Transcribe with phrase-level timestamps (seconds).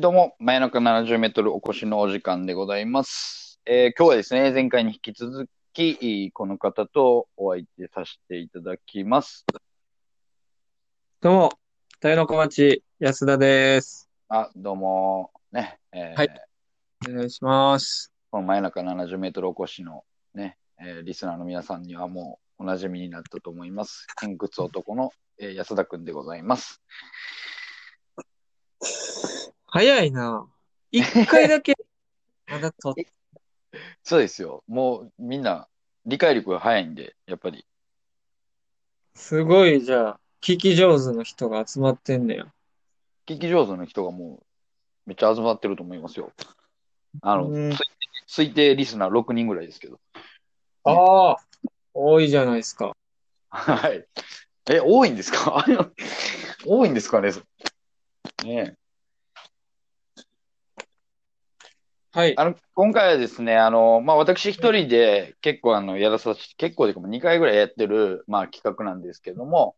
[0.00, 3.60] どうも、真夜中70メートルお越しのお時間でございます。
[3.66, 9.44] えー今日はですね、前回に引き続き、この方とお相手させていただきます。
[11.20, 11.52] どうも、
[12.02, 14.08] 豊の小町、安田です。
[14.30, 16.28] あ、どうも、ね、えーはい
[17.06, 18.10] お願いします。
[18.30, 24.06] この真夜中70メートルお越しのね、えーリスナーの皆さんにはもうお馴染みになったと思います。
[24.18, 26.80] 偏屈男の、えー安田くんでございます。
[29.72, 30.46] 早いな。
[30.90, 31.76] 一回だけ、
[32.50, 32.94] まだと、
[34.02, 34.64] そうですよ。
[34.66, 35.68] もうみんな
[36.06, 37.64] 理解力が早いんで、やっぱり。
[39.14, 42.52] すごい、じゃあ、聞き上手の人が集まってんねや。
[43.26, 44.46] 聞き上手の人がもう
[45.06, 46.32] めっちゃ集まってると思いますよ。
[47.22, 47.76] あの、うん推
[48.26, 50.00] 推定リスナー6人ぐらいですけど。
[50.84, 51.36] ああ、
[51.94, 52.96] 多いじゃないですか。
[53.50, 54.04] はい。
[54.68, 55.64] え、多いんですか？
[56.66, 57.32] 多いんですかね？
[58.44, 58.79] ねえ
[62.12, 62.36] はい。
[62.36, 69.76] あの、今回はですね、あの、まあ、私一人で結構あの、やらさせて、結構でかも2回ぐらいやってる、まあ、企画なんですけども、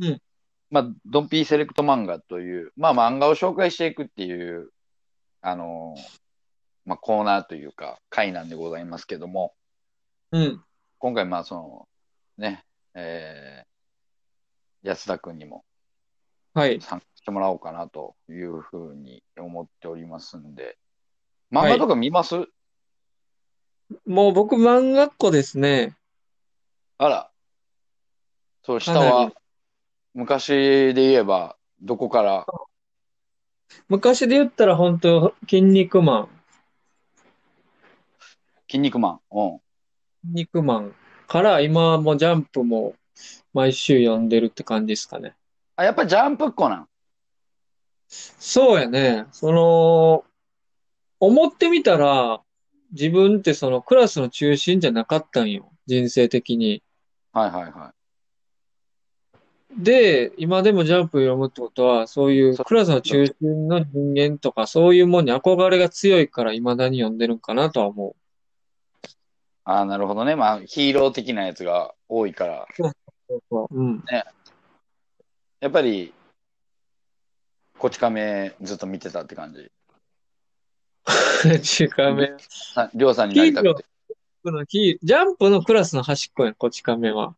[0.00, 0.22] うん。
[0.70, 4.70] まあ、ドンピーセレクト漫画という、まあ、漫画を紹介していくっていう、
[5.40, 5.96] あの、
[6.84, 9.52] まあ、コーナーというか、回なんでございますけども、
[10.30, 10.64] うん。
[10.98, 11.88] 今回、まあ、その、
[12.38, 15.64] ね、えー、安田くんにも
[16.54, 16.80] はい。
[16.80, 20.78] 参加してもらおうかなというふうに思っておりますんで、
[21.50, 22.46] 漫画とか見ます、
[24.06, 25.96] もう僕、漫画っ子ですね。
[26.98, 27.30] あら。
[28.64, 29.34] そう、下はり、
[30.14, 32.46] 昔で言えば、どこから、
[33.88, 36.28] 昔で言ったら本当、筋肉マン。
[38.68, 39.20] 筋肉マン。
[39.30, 39.60] うん。
[40.22, 40.94] 筋肉マン
[41.28, 42.94] から今はもうジャンプも
[43.52, 45.36] 毎週読んでるって感じですかね。
[45.76, 46.88] あ、やっぱジャンプっ子なん？
[48.08, 49.26] そうやね。
[49.32, 50.24] その、
[51.20, 52.40] 思ってみたら、
[52.92, 55.72] 自分ってそのクラスの中心じゃなかったんよ。
[55.86, 56.82] 人生的に。
[57.32, 57.92] はいはいは
[59.76, 68.16] で、今でもジャンプ読むってことは、そういうそうクラスの中心の人間とか、そういうもんに憧れが強いから未だに読んでるんかなとは思
[69.04, 69.08] い。
[69.64, 70.36] ああ、なるほどね。
[70.36, 72.66] まあ、ヒーロー的なやつが多いから、
[73.50, 73.66] う。
[73.70, 74.04] うん。
[75.60, 76.14] やっぱり、
[77.78, 79.70] こち亀ずっと見てたって感じ。
[81.62, 82.32] ちかめ。
[82.74, 83.84] ありょうさんになりたくて。
[84.44, 87.34] ジャンプのクラスの端っこやん、こち亀は。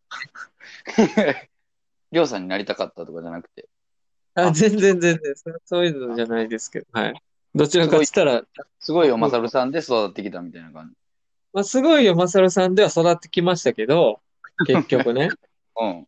[2.13, 3.69] りょうさんになりたかったとかじゃなくて。
[4.35, 7.23] あ、あ全然全然、そそういうのじゃないですけど、はい。
[7.55, 8.45] どちらかって言ったら、
[8.79, 10.97] すごいおまさるさんで育ってきたみたいな感じ。
[11.53, 14.21] まあ、すごいよ、マサルさんでは育ってきましたけど、
[14.67, 15.31] 結局ね。
[15.81, 16.07] うん。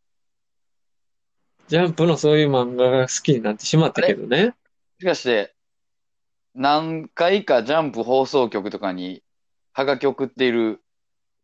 [1.68, 4.46] ジャンプのそういう漫画が好きになってしまったけどね。
[4.46, 4.52] も
[5.00, 5.54] しかして、
[6.54, 9.22] 何回かジャンプ放送局とかに、
[9.72, 10.82] はがき送っている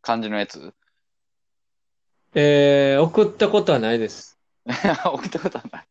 [0.03, 0.75] 感じのやつ？
[2.35, 4.39] えー、送ったことはないです。
[4.67, 5.87] 送ったことはない。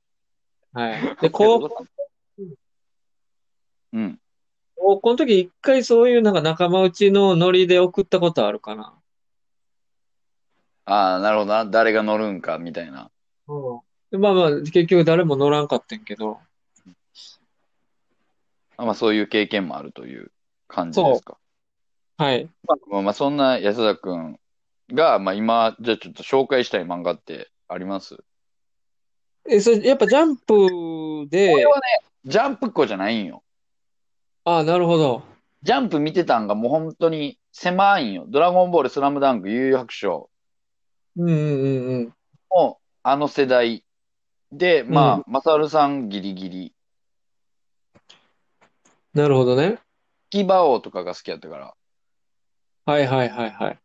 [0.73, 1.15] はい。
[1.21, 1.85] で、高校、
[3.93, 4.19] うん。
[4.75, 8.93] 高校の時一回そういうなんか仲間内のノリで送ったことあるかな。
[10.85, 11.65] ああ、なるほどな。
[11.65, 13.09] 誰が乗るんか、みたいな。
[13.47, 13.79] うん。
[14.11, 16.39] でまあまあ、結局誰も乗らんかったんけど。
[18.78, 20.31] あまあ、そういう経験もあるという
[20.68, 21.38] 感じですか？
[22.18, 22.50] はい。
[22.90, 24.40] まあ、まあ、そんな安田くん
[24.94, 28.18] が、まあ、今、じゃあちょっと紹介したい漫画ってあります？
[29.47, 31.81] え、それ、やっぱジャンプでこ、れはね、
[32.25, 33.44] ジャンプっ子じゃないんよ。
[34.44, 35.24] ああ、なるほど。
[35.63, 38.25] ジャンプ見てたんがもう本当に狭いんよ。
[38.28, 40.30] ドラゴンボール、スラムダンク、悠々白書
[41.18, 42.13] うんうんうんうん。
[42.51, 43.83] のあの世代
[44.51, 46.75] で、まあ、マサルさんギリギリ、
[49.15, 49.79] なるほどね。
[50.29, 51.73] キバオとかが好きやったから。
[52.85, 53.79] はいはいはいはい。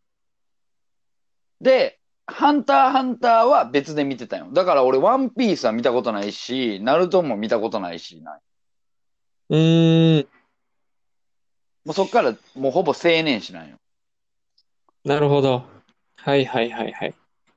[1.61, 4.49] で、ハンターハンターは別で見てたよ。
[4.53, 8.41] だから俺、ワンピースは見たことないし、ナルトも見たことないし、な
[9.51, 10.29] うーん。
[11.85, 13.77] もうそっからもうほぼ青年誌なんよ。
[15.05, 15.65] なるほど。
[16.17, 17.15] はいはいはいはい。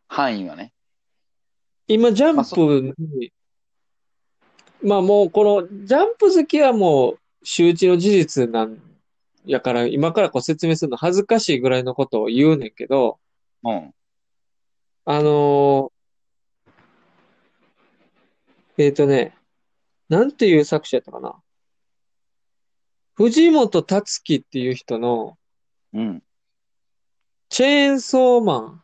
[0.07, 0.71] 範囲はね。
[1.87, 3.33] 今、ジャンプに、
[4.83, 8.81] まあもうこのジャンプ好きはもう周知の事実なん
[9.45, 13.19] やから今からこう説明するの恥ずかしいぐらいのことを言うねんけど、
[13.63, 13.93] うん。
[15.05, 15.93] あのー
[18.77, 19.37] えっとね、
[20.09, 21.35] なんていう作者やったかな。
[23.13, 25.37] 藤本達樹っていう人の
[25.93, 26.23] うん。
[27.49, 28.83] チェーンソーマン。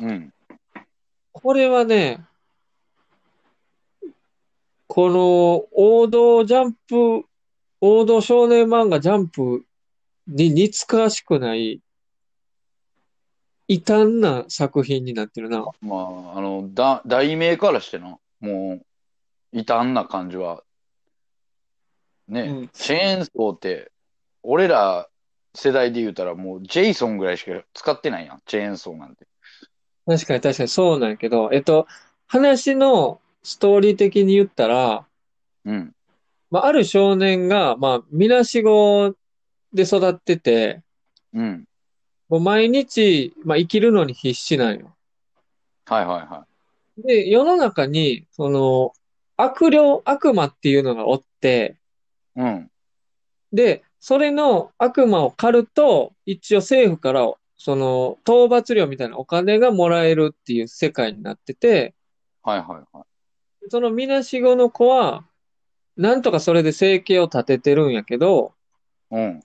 [0.00, 0.34] うん。
[1.32, 2.27] これはね、
[4.88, 7.24] この王道ジャンプ、
[7.80, 9.64] 王道少年漫画ジャンプ
[10.26, 11.80] に似つかわしくない
[13.68, 15.66] 異端な作品になってるな。
[15.82, 15.96] ま
[16.34, 18.86] あ、あの、だ、題名からしてな、もう、
[19.52, 20.62] 異端な感じは、
[22.26, 23.92] ね、うんチェーンソーって、
[24.42, 25.08] 俺ら
[25.54, 29.26] 世代で言うたらもうジェイソンぐらいしか使ってないやん、チェーンソーなんて。
[30.06, 31.86] 確かに確かにそうなんやけど、えっと、
[32.26, 35.06] 話のストーリー的に言ったら、
[35.64, 35.94] うん。
[36.50, 39.14] まあ、ある少年が、まあ、みなしご
[39.72, 40.82] で育ってて、
[41.32, 41.64] うん。
[42.28, 44.94] もう毎日、まあ、生きるのに必死なんよ。
[45.86, 46.46] はいはいは
[46.98, 48.92] で、世の中に、その、
[49.38, 51.78] 悪霊、悪魔っていうのがおって、
[52.36, 52.40] い。
[52.40, 52.70] うん。
[53.50, 61.94] で、それの悪魔を狩ると、一応政府から、その、討伐料みたいなお金がもらえるっていう世界になってて、
[62.42, 63.07] はいはいはい。
[63.70, 65.24] そのみなしごの子は、
[65.96, 68.54] なんとかそれで生計を立ててるんやけど、
[69.10, 69.40] うん。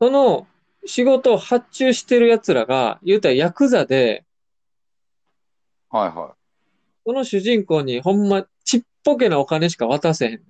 [0.00, 0.46] その
[0.84, 4.24] 仕事を発注してる奴らが、言うたらヤクザで、
[5.90, 6.34] はいは
[7.06, 10.40] その主人公にほんまちっぽけなお金しか渡せへんねん。
[10.40, 10.42] い。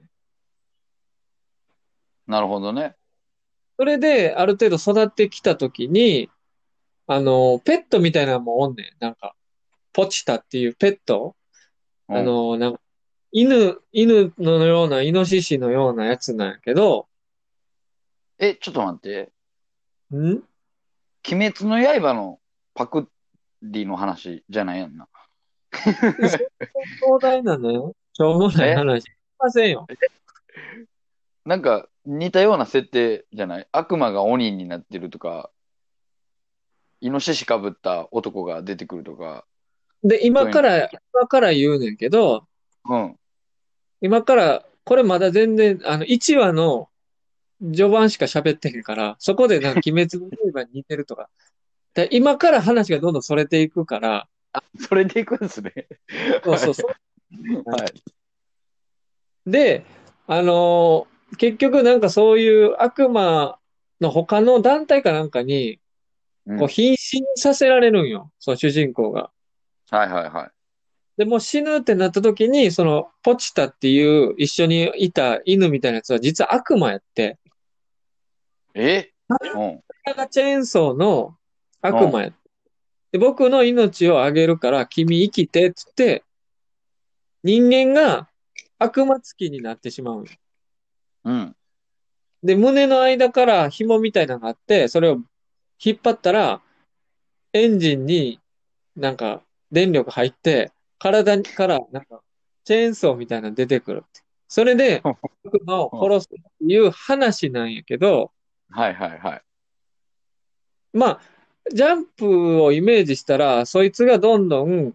[2.27, 2.97] なるほどね。
[3.77, 6.31] それで、ある程度育ってきたときに、
[7.07, 8.87] あの、ペットみたいなのもおんねん。
[9.01, 9.35] なんか、
[9.93, 11.44] ポチタっていうペット、うん
[12.09, 12.81] あ、の、なんか、
[13.33, 17.09] 犬、犬のような、イノシシのようなやつなんやけど、
[18.39, 19.33] え、ちょっと待って。
[20.15, 20.43] ん？
[21.27, 22.41] 鬼滅の刃の
[22.75, 23.09] パク
[23.63, 25.09] リの話じゃないやんな。
[27.01, 27.71] 壮大なね、
[28.13, 29.05] しょうもないえ話。
[29.05, 29.87] しませんよ。
[31.45, 33.69] なんか似たような設定じゃない？
[33.73, 35.51] 悪魔が鬼になってるとか、
[37.01, 39.47] イノシシかぶった男が出てくるとか。
[40.05, 42.47] で、今から、今から言うねんけど、
[42.89, 43.17] うん。
[44.01, 46.89] 今から、これまだ全然、あの、1話の
[47.61, 51.29] 序盤しか喋ってへんから、そこでなんか 鬼滅の刃に似てるとか。
[51.95, 54.29] で今から話がどんどんそれていくから、
[54.89, 55.73] それでいくんですね。
[56.45, 56.91] そうそうそう。
[57.71, 58.03] はい。
[59.47, 59.85] で、
[60.27, 63.59] あのー結局なんかそういう悪魔
[64.01, 65.81] の他の団体かなんかに、
[66.47, 68.31] うんこう、瀕死にさせられるんよ。
[68.39, 69.31] その主人公が。
[69.91, 70.51] はいはいはい。
[71.17, 77.39] で、もう死ぬってなった時に、その、ポチタっていう一緒にいた犬みたいなやつは実は悪魔やって、
[78.75, 79.13] え？
[79.29, 79.39] うん。
[79.49, 81.37] これがチェーンソーの
[81.81, 82.39] 悪魔やって。
[83.13, 86.25] で、僕の命をあげるから君生きてって言って、
[87.45, 88.29] 人間が
[88.79, 90.31] 悪魔つきになってしまうんよ。
[91.25, 91.57] うん。
[92.43, 95.19] で、胸の間から紐みたいなのがあって、それを
[95.83, 96.61] 引っ張ったら、
[97.53, 98.41] エンジンに
[98.97, 99.43] なんか
[99.75, 102.23] 電力入って、体からなんか
[102.65, 104.05] チェーンソーみたいなの出てくる。
[104.49, 108.31] それで、悪魔を殺すっていう話なんやけど、
[108.71, 109.43] はいはいはい。
[110.93, 111.21] まあ、
[111.73, 114.95] ジャンプをイメージしたら、そいつがどんどん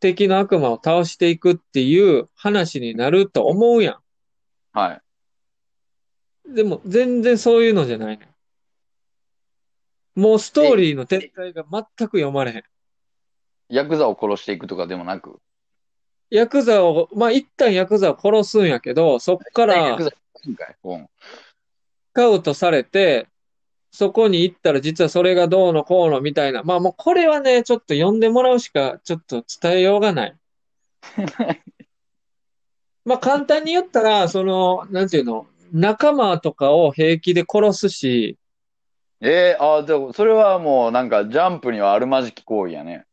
[0.00, 4.00] 敵の悪魔を倒していくっていう話になると思うや
[4.72, 5.02] は
[6.46, 6.50] い。
[6.50, 6.54] ん。
[6.54, 10.20] でも、全然そういうのじゃないねん。
[10.20, 12.64] もうストーリーの展開が全く読まれへん。
[13.70, 15.40] ヤクザを殺していくとかでもなく？
[16.30, 19.98] ヤクザを、まあ一旦ヤクザを殺すんやけど、そっから
[22.12, 23.28] カウトされて、
[23.90, 26.62] そこに行ったら実はそれがどうのこうのみたいな。
[26.62, 30.36] まあもうこれはね、ちょっと読んでもらうしかちょっと伝えようがない。
[33.04, 38.36] まあ簡単に言ったら、その、なんていうの、仲間とかを平気で殺すし、
[39.20, 43.04] えー、あーでも、それはもうなんかジャンプにはあるまじき行為やね。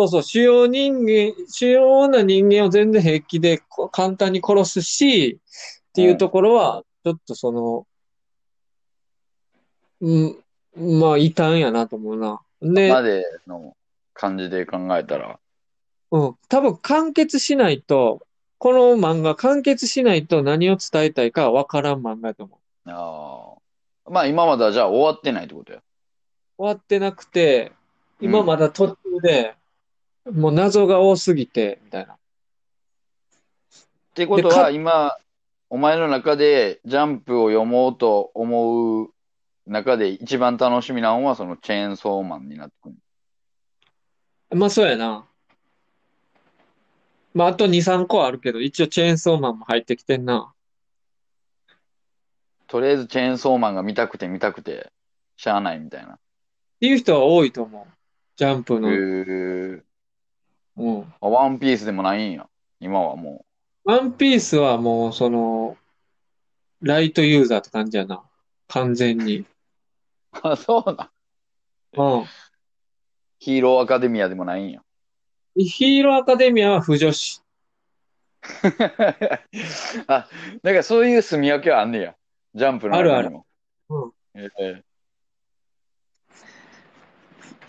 [0.00, 5.40] そうそう、主要人間、主要な人間を全然平気でこ簡単に殺すし、
[5.90, 7.86] っていうところは、ちょっとその、
[10.00, 12.40] うん、まあ、異端やなと思うな。
[12.62, 13.76] で、までの
[14.14, 15.38] 感じで考えたら。
[16.12, 18.20] うん、多分完結しないと、
[18.58, 22.90] この漫画完結しないと何を伝えたいかわからん漫画やと思う。
[22.90, 23.54] あ
[24.06, 24.10] あ。
[24.10, 25.80] まあ今まではじゃあ終わってないってことや。
[26.58, 27.72] 終わってなくて、
[28.20, 29.54] 今まだ途中で、
[30.26, 32.16] もう謎が多すぎて、みたいな。
[34.14, 35.16] てことは、今、
[35.70, 39.10] お前の中でジャンプを読もうと思う
[39.66, 42.96] 中で一番楽しみなのはそのチェーンソーマンになってくる。
[44.58, 45.26] まあそうやな。
[47.32, 50.52] まああと2、3個あるけど、一応チェーンソーマンも入ってきてんな。
[52.66, 54.90] とりあえずチェーンソーマンが見たくて見たくて、
[55.36, 56.14] しゃあないみたいな。
[56.14, 56.18] っ
[56.80, 57.86] ていう人は多いと思う。
[58.36, 59.82] ジャンプへの。
[60.80, 61.14] ーうん。
[61.20, 62.48] あワンピースでもないんや。
[62.80, 63.44] 今はも
[63.84, 65.76] ワンピースはもう、その、
[66.80, 68.22] ライトユーザーって感じやな。
[68.68, 69.38] 完全に。
[69.38, 69.46] う。
[70.42, 71.10] あ、そうな。
[71.92, 72.24] うん。
[73.38, 74.82] ヒーローアカデミアでもないんや。
[75.56, 77.42] ヒーローアカデミアは不女子。
[80.06, 80.28] あ、
[80.62, 82.14] だからそういう住み分けはあんねや。
[82.54, 83.46] ジャンプの中にも。
[83.88, 84.12] うん。
[84.34, 84.82] ええ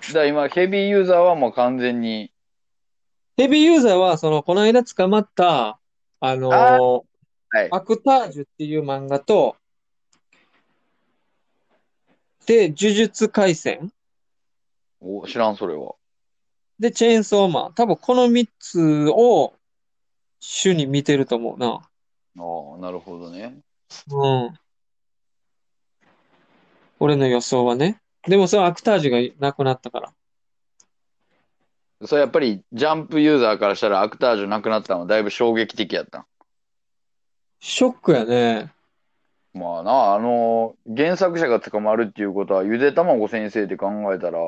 [0.08, 2.32] だから今、ヘビーユーザーはもう完全に、
[3.42, 5.80] ヘビーユーザーは、その、この間捕まった、
[6.20, 7.04] あのー
[7.54, 7.68] はい。
[7.72, 9.56] アクタージュっていう漫画と、
[12.46, 13.92] で、呪術廻戦
[15.00, 15.96] お、知らん、それは。
[16.80, 17.74] で、チェーンソーマン。
[17.74, 19.56] 多分この3つを
[20.40, 21.68] 主に見てると思うな。
[21.68, 21.82] あ
[22.76, 23.58] あ、なるほどね。
[24.12, 24.54] うん。
[27.00, 28.04] 俺の予想はね。
[28.28, 30.14] でもそれはアクタージュがなくなったから。
[32.06, 36.26] それやっぱり、ジャンプユーザーからしたらアクタージュなくなったのはだいぶ衝撃的やった。
[37.60, 38.74] ショックやね。
[39.54, 44.40] まあな、あの、原作者が捕まるっていうことは、ゆでたまご先生って考えたら、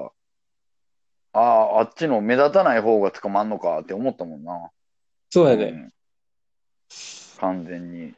[1.33, 4.69] ああ、あっちの目立たない方が捕まんのかって思ったもんな。
[5.29, 5.71] そうやで。
[5.71, 5.93] うん
[7.39, 8.13] 完全に。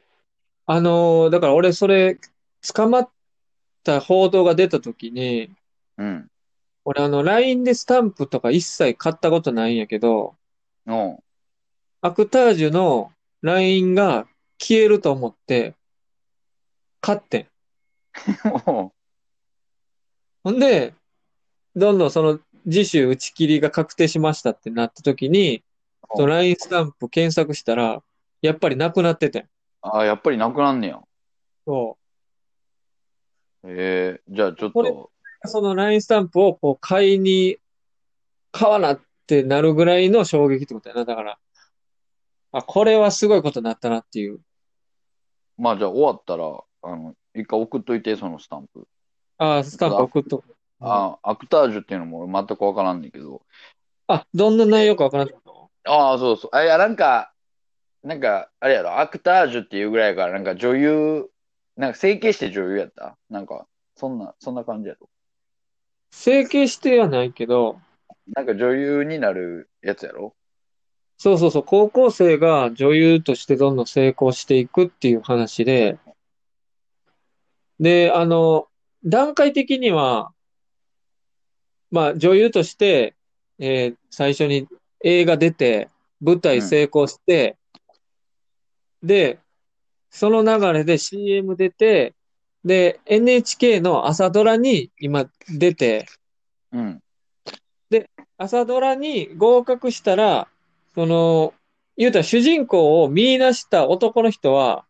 [0.66, 2.18] あのーだから俺それ、
[2.74, 3.10] 捕まっ
[3.82, 5.50] た報道が出た時に、
[5.98, 6.30] うん。
[6.88, 10.36] 俺あの、LINE でスタンプとか一切買ったことないんやけど、
[10.86, 11.18] うん。
[12.00, 13.10] アクタージュの
[13.42, 14.28] LINE が
[14.58, 15.74] 消えると思って、
[17.00, 17.48] 買ってん。
[20.44, 20.94] ほんで、
[21.74, 22.38] どんどんその
[22.70, 25.64] 次週打ち切りが確定しましたってなった時に、
[26.14, 28.00] その LINE スタンプ検索したら、
[28.42, 29.48] やっぱりなくなっててん。
[29.82, 31.02] ああ、やっぱりなくなんねや。
[31.66, 31.98] そ
[33.64, 35.15] ええじゃあちょっと、う。
[35.46, 37.58] その LINE スタンプをこう買いに、
[38.52, 41.04] 買わなってなるぐらいの衝撃ってことやな。
[41.04, 41.38] だから、
[42.52, 44.40] あ、これはすごいことになったなっていう。
[45.58, 46.44] まあじゃあ終わったら、
[46.82, 48.86] あの、一回送っといて、そのスタンプ。
[49.38, 50.54] あ、スタンプ送っとく。
[50.80, 53.42] ああ、アクタージュっていうのも全くわからんねんけど。
[54.06, 55.28] あ、どんな内容かわからん。
[55.88, 56.50] ああ、そうそう。
[56.52, 57.32] あ、いや、なんか、
[58.02, 61.30] なんか、あれやろ、アクタージュっていうぐらいやから、なんか女優、
[61.76, 63.16] なんか整形して女優やった？
[63.28, 65.08] なんか、そんな、そんな感じやろ？
[66.18, 67.78] 整形してはないけど、
[68.34, 70.34] なんか女優になるやつやろ？
[71.18, 75.98] そうそうそう、高校生が女優としてどんどん成功していくっていう話で、
[77.78, 78.66] で、あの、
[79.04, 80.32] 段階的には、
[81.90, 83.14] まあ女優として、
[83.58, 84.66] えー最初に
[85.04, 85.90] 映画出て、
[86.22, 87.58] 舞台成功して、
[89.02, 89.38] で、
[90.10, 92.14] その流れで CM 出て、
[92.66, 96.06] で、NHK の朝ドラに今出て、
[96.72, 97.02] うん。
[98.36, 100.48] 朝ドラに合格したら、
[100.96, 101.54] その、
[101.96, 104.84] 言うたら主人公を見出した男の人は、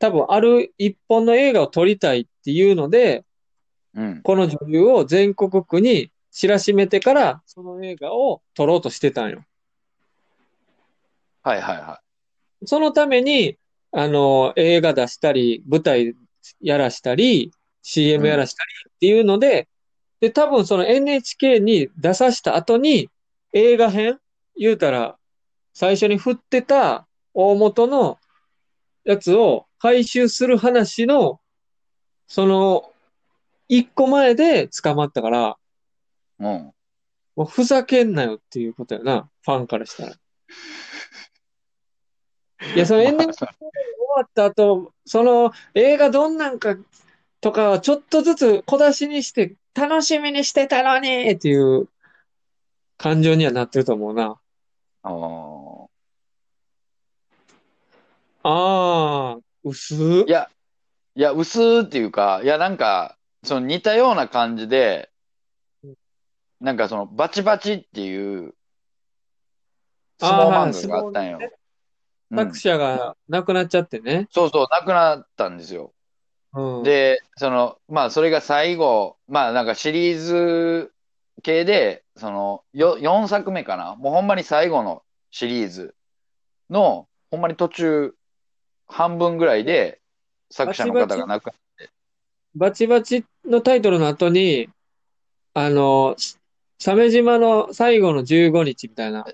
[0.00, 3.24] 多分ある一本の映画を撮りたいっていうので、
[3.94, 4.22] うん。
[4.22, 9.44] この女優を全国区に知らしめてから、その映画を撮ろうとしてたんよ。
[11.44, 12.00] はいはいは
[12.66, 13.56] そのために、
[13.92, 16.16] あの、映画出したり、舞台
[16.60, 19.68] やらしたり、CM やらしたりっていうので、
[20.20, 23.08] で、多分その NHK に出さした後に、
[23.52, 24.18] 映画編
[24.56, 25.16] 言うたら、
[25.72, 28.18] 最初に振ってた大元の
[29.04, 31.40] やつを回収する話の、
[32.26, 32.92] その、
[33.68, 35.56] 一個前で捕まったから、
[36.40, 36.44] い。
[36.44, 36.72] うん。
[37.36, 40.12] もうふざけんなよっていうことやな、ファンからしたら。
[42.74, 43.46] いや、その NHK
[44.14, 46.76] 終わった後、その映画どんなんか
[47.40, 51.88] とかはちょっとずつ小出しにして楽しみにしてたのにっていう
[52.96, 54.38] 感情にはなってると思うな。
[55.02, 55.68] ああ。
[58.42, 60.24] ああ、薄？
[60.26, 60.50] いや、
[61.14, 65.10] いや、薄ーっていうか、いや、なんか、その似たような感じで、
[66.60, 68.54] なんかその、バチバチっていう、
[70.18, 71.38] 相撲漫画があったんよ。
[72.30, 74.28] うん作者が亡くなっちゃってね。
[74.30, 75.92] そうそう、なくなったんですよ。
[76.54, 76.82] うん。
[76.84, 80.92] で、その、まあ、それが最後、まあ、なんかシリーズ
[81.42, 83.96] 系で、その、よ、4作目かな。
[83.96, 85.94] もうほんまに最後のシリーズ
[86.70, 88.14] の、ほんまに途中、
[88.86, 90.00] 半分ぐらいで
[90.50, 91.52] 作者の方が亡くな
[92.56, 94.68] バチバチのタイトルの後に、
[95.54, 96.16] あの、
[96.80, 99.26] 鮫島の最後の15日みたいな。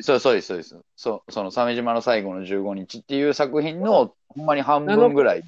[0.00, 0.76] そうそうです、そうです。
[0.96, 5.44] そう、その鮫島の最後の15日っていう作品の、ほんまに半分ぐらい、うん、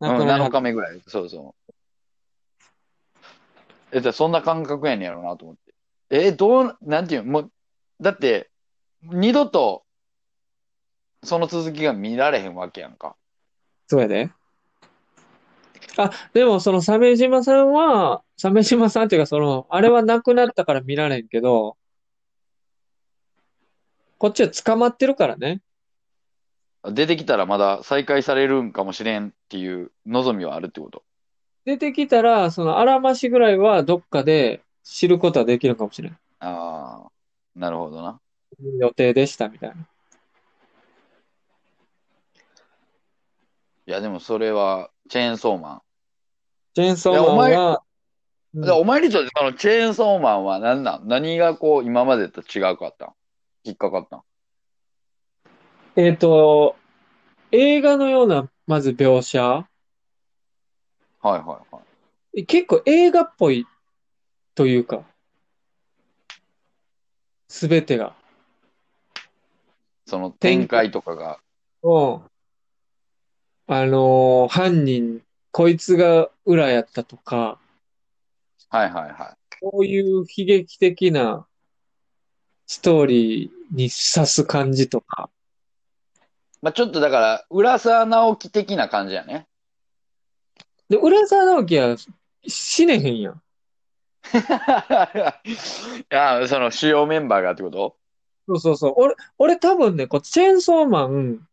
[0.00, 1.72] 亡くなりは7日目ぐらい、そうそう。
[3.92, 5.72] え、じゃあそんな感覚やねんやろなと思って。
[6.10, 7.50] え、どう、なんていうの、もう、
[8.02, 8.50] だって、
[9.02, 9.84] 二度と、
[11.22, 13.16] その続きが見られへんわけやんか。
[13.86, 14.30] そうやで。
[15.96, 21.76] あ、でもその鮫島さんは、鮫島さんっていうかその、あれは亡くなったから見られんけど、
[24.18, 25.60] こっちは捕まってるからね。
[26.84, 31.04] 出てきたらまだ再開されるんかもしれんっていう望みはあるってこと？
[31.64, 36.18] 出てきたら、そのあらましぐらいはどっかで知ることはできるかもしれん。
[36.40, 37.10] ああ、
[37.54, 38.20] なるほどな。
[38.80, 39.76] 予定でしたみたいな。
[43.86, 45.82] いや、でもそれは、チェーンソーマン。
[46.74, 47.82] チェーンソーマンは、
[48.54, 51.08] うんでお前にとってそのチェーンソーマンは何なん？
[51.08, 53.12] 何がこう今までと違うかったん？
[53.64, 54.22] 引っかかったん？
[55.96, 56.76] えっと、
[57.50, 59.42] 映画のような、まず描写？
[59.42, 59.66] はい
[61.22, 61.80] はいは
[62.34, 62.46] い。
[62.46, 63.66] 結構映画っぽい
[64.54, 65.02] というか、
[67.48, 68.14] すべてが。
[70.06, 71.38] その展開とかが。
[71.82, 72.20] うん。
[73.66, 77.58] あのー犯人、こいつが裏やったとか、
[78.70, 81.46] はいはいはこういう悲劇的な
[82.66, 85.30] ストーリーに刺す感じとか。
[86.16, 86.18] い。
[86.62, 89.46] まあちょっとだから、浦沢直樹的な感じやね。
[90.88, 91.96] で、浦沢直樹は
[92.46, 93.42] 死ねへんやん。
[94.32, 94.34] い
[96.10, 97.96] や、その主要メンバーがってこと？
[98.48, 98.94] そうそうそう。
[98.96, 101.46] 俺、俺多分ね、こう、チェーンソーマン、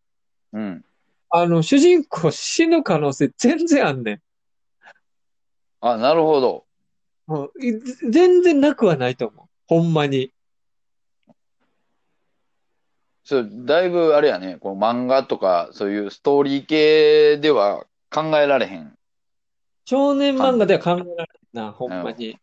[0.53, 0.85] うん。
[1.29, 4.21] あの、主人公死ぬ可能性全然あんねん。
[5.81, 6.65] あ、なるほど。
[7.29, 9.47] もうい全然なくはないと思う。
[9.67, 10.33] ほんまに。
[13.23, 18.97] そう、だいぶあれやね、この漫画とか、そういうストーリー系では考えられへん。
[19.85, 22.39] 少年漫画では考えられないな、ほんまに。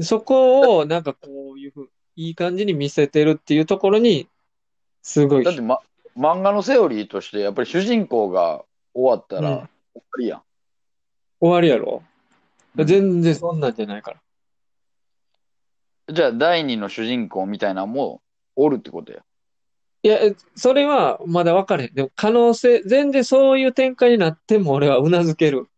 [0.00, 4.30] そこを、なんかこういうふう、いい感じに見せてるっていうところに、
[5.02, 5.80] すごいだって、ま、
[6.16, 8.64] 漫画のセオリーとして、やっぱり主人公が
[8.94, 10.42] 終わったうんら、終わりやん。
[11.38, 12.15] 終わりやろうん
[12.84, 14.22] 全然そんなんじゃないから。
[16.12, 18.22] じゃあ、第二の主人公みたいなのも
[18.54, 19.22] おるってことや。
[20.02, 21.94] いや、えそれはまだ分かれへん。
[21.94, 25.68] でも可能性、全然そういう展開になっても俺はうなずける。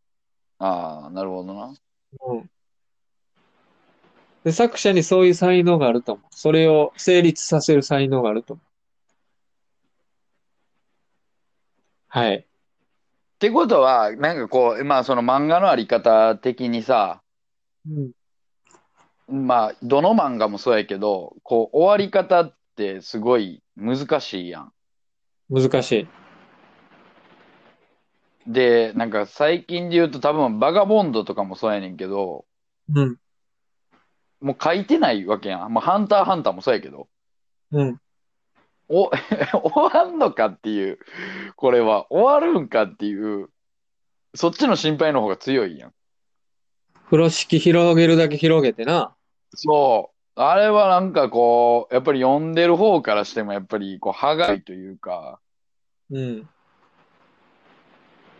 [0.58, 1.74] ああ、なるほどな。
[2.26, 2.50] うん。
[4.44, 6.26] で、作者にそういう才能があると思う。
[6.30, 8.66] それを成立させる才能があると思う。
[12.08, 12.47] はい。
[13.38, 17.22] ってことは、なんかこう、まあその漫画のあり方的にさ、
[17.88, 19.44] うん。
[19.46, 24.72] まあどの漫画もそうやけど、こう終わり方ってすごい難しいやん。
[25.50, 26.08] 難しい。
[28.52, 32.44] で、なんか最近で言うと多分バガボンドとかもそうやねんけど、
[32.92, 33.18] うん。
[34.40, 35.72] もう書いてないわけやん。
[35.72, 37.08] まあハンターハンターもそうやけど、
[37.70, 38.00] うん。
[38.88, 39.10] お、
[39.52, 40.98] 終わんのかっていう、
[41.56, 43.50] これは終わるんかっていう、
[44.34, 45.94] そっちの心配の方が強いやん。
[47.04, 49.14] 風呂敷広げるだけ広げてな。
[49.54, 50.40] そう。
[50.40, 55.40] あれはなんかこう、やっぱり読んでる方からしてもやっぱりこう、歯がいというか、
[56.10, 56.48] うん。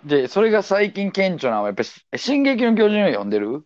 [0.05, 3.65] で、それが最近顕著なのは、やっぱり、え進撃の巨人を読んでる？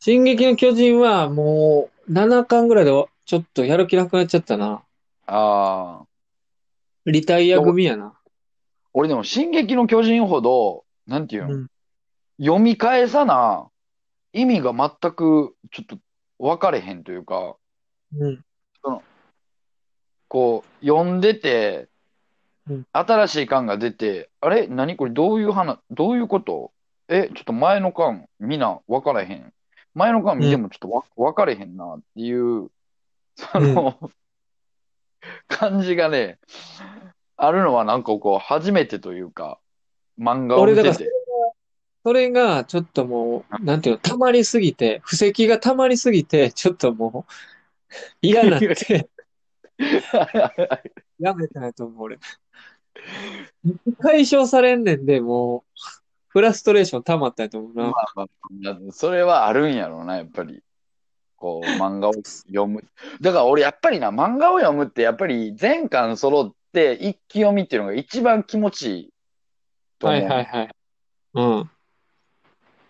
[0.00, 2.90] 進撃の巨人はもう7巻ぐらいで
[3.24, 4.85] ちょっとやる気なくなっちゃったな。
[5.26, 6.06] ああ。
[7.06, 8.14] リタイア組やな。
[8.92, 11.66] 俺でも、進撃の巨人ほど、なんていうの、うん。
[12.38, 13.68] 読み返さな、
[14.32, 15.98] 意味が全く、ちょっと
[16.38, 17.56] 分かれへんというか、
[18.16, 18.44] うん。
[20.28, 21.88] こう、読んでて
[22.68, 24.66] うん、新しい巻が出て、あれ？
[24.66, 24.96] 何？
[24.96, 26.72] これどういう話、どういうこと？
[27.08, 29.52] え、ちょっと前の巻、みんな分からへん。
[29.94, 32.68] 前の巻見てもちょっとわ分かれへんなっていう、
[33.36, 34.10] その、
[35.48, 36.38] 感じがね、
[37.36, 39.58] あるのはなんかこう、初めてというか、
[40.18, 41.10] 漫画を見てて。
[42.04, 47.32] それがちょっともう、なんていうの、溜まりすぎて、布石が溜まりすぎて、ちょっともう
[48.22, 49.08] 嫌になって、
[51.18, 52.18] やめたんやと思う、俺。
[54.00, 55.80] 解消されんねんで、もう、
[56.28, 57.82] フラストレーション溜まったんやと思うな。
[57.84, 60.62] まあまあ、それはあるんやろうな、やっぱり。
[61.36, 62.14] こう、漫画を
[62.46, 62.84] 読む。
[63.20, 69.10] だから俺やっぱりな、漫画を読むってやっぱり全巻揃って一気読みっていうのが一番気持ちいい
[69.98, 70.20] と思う。
[70.20, 70.74] はいはいはい。
[71.34, 71.70] うん。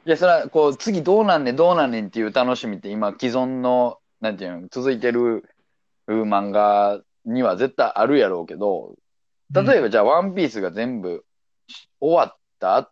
[0.06, 5.44] いや、それは、こう、次どうなんねん、どうなんねんっていう楽しみって今、既存の、なんていうの、続いてる
[6.06, 8.94] 漫画には絶対あるやろうけど、
[9.52, 11.24] 例えばじゃあ、ワンピースが全部
[12.00, 12.90] 終わったっ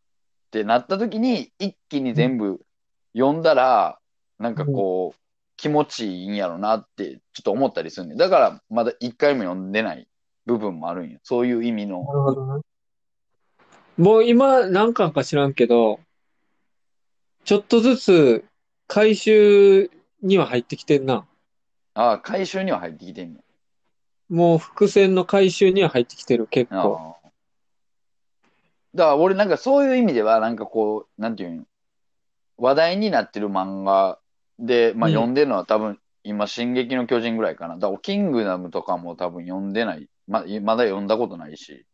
[0.50, 2.60] てなった時に、一気に全部
[3.16, 4.00] 読んだら、
[4.38, 5.23] なんかこう、
[5.56, 8.18] 気持ちいいんやろなって、ちょっと思ったりするねん。
[8.18, 10.08] だから、まだ一回も読んでない
[10.46, 11.18] 部分もあるんよ。
[11.22, 12.04] そういう意味の。
[12.04, 12.62] なるほどね。
[13.96, 16.00] もう今何巻か知らんけど、
[17.44, 18.44] ちょっとずつ
[18.88, 19.90] 回収
[20.22, 21.26] には入ってきてんな。
[21.94, 23.40] ああ、回収には入ってきてんね
[24.30, 24.34] ん。
[24.34, 27.16] もう伏線の回収には入ってきてる、結あ構。
[27.22, 27.28] あ。
[28.94, 31.66] だから俺なんかそういう意味ではなんかこう、なんていうん
[32.56, 34.18] 話題になってる漫画
[34.58, 37.76] で、まあうん読んでるのは多分今、進撃の巨人ぐらいかな。
[37.76, 40.08] だからキングダムとかも多分読んでない。
[40.26, 41.84] ま、まだ読んだことないし。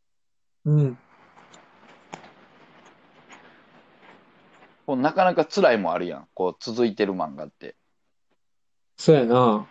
[0.64, 0.98] うん。
[4.86, 6.28] こうなかなか辛いもあるやん。
[6.32, 7.74] こう続いてる漫画って。
[8.96, 9.66] そうやな。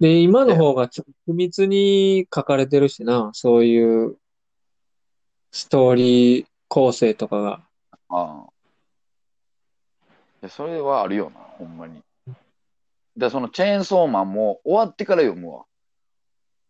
[0.00, 4.16] で、今の方がちょっと秘密に書かれてるしな、そういう
[5.52, 7.60] ストーリー構成とかが。
[8.08, 8.53] ああ。
[10.44, 12.02] いや、それはあるよな、ほんまに。
[13.16, 15.64] で、そのチェーンソーマンも終わってから読むわ。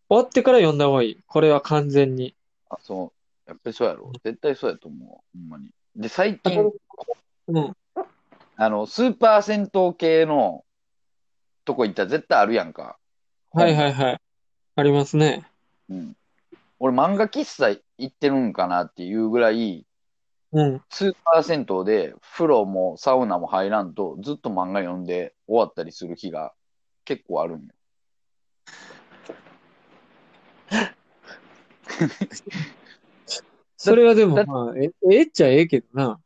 [0.08, 1.18] 終わってから読んだ方がいい。
[1.26, 2.36] これは完全に。
[2.70, 3.12] あ、そ
[3.46, 3.50] う。
[3.50, 4.12] やっぱりそうやろ。
[4.22, 5.14] 絶対そうやと思うわ。
[5.32, 5.70] ほんまに。
[5.96, 6.70] で、最近、
[7.48, 7.76] うん。
[8.54, 10.64] あの、スーパー銭湯系の
[11.64, 12.96] とこ行ったら絶対あるやんか。
[13.50, 14.20] はいはいはい。
[14.76, 15.44] ありますね。
[15.88, 16.16] うん。
[16.78, 19.84] 俺漫画喫茶行ってるんかなっていうぐらい、
[20.54, 20.80] うん。
[20.88, 26.52] スーパー銭湯で風呂もサウナも入らんとずっと漫画読んで終わったりする日が
[27.04, 27.74] 結構あるんよ。
[33.76, 36.20] それはでもだまあ、え、ええっちゃええけどな。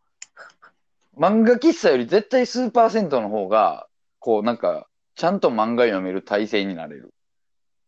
[1.17, 3.88] 漫画喫茶より絶対スーパー銭湯の方が、
[4.21, 4.87] こうなんか、
[5.17, 7.12] ちゃんと漫画読める体制になれる。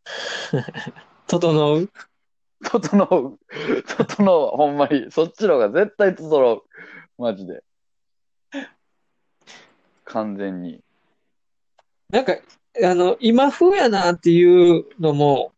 [1.29, 1.89] 整う？
[2.65, 3.39] 整う。
[3.85, 4.57] 整う。
[4.57, 5.11] ほんまに。
[5.11, 6.63] そっちの方が絶対整う。
[7.19, 7.63] マジで。
[10.05, 10.83] 完全に。
[12.11, 12.37] なんか、
[12.83, 15.53] あの、今風やなっていうのも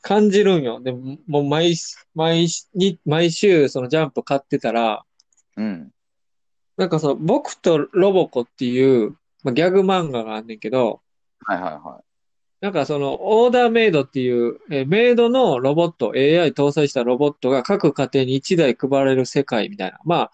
[0.00, 0.80] 感じるんよ。
[0.80, 1.74] でも、もう毎、
[2.14, 5.04] 毎に、毎週そのジャンプ買ってたら、
[5.56, 5.90] うん。
[6.76, 11.00] なんかその、僕とロボコっていう、まあ、ギャグ漫画があんねんけど、
[11.44, 12.00] はいはいは
[12.62, 19.98] なんかその、オーダーメイドっていう、えーメイドのロボット、AI 搭載したロボットが各家庭に1台配られる世界みたいな。
[20.04, 20.30] ま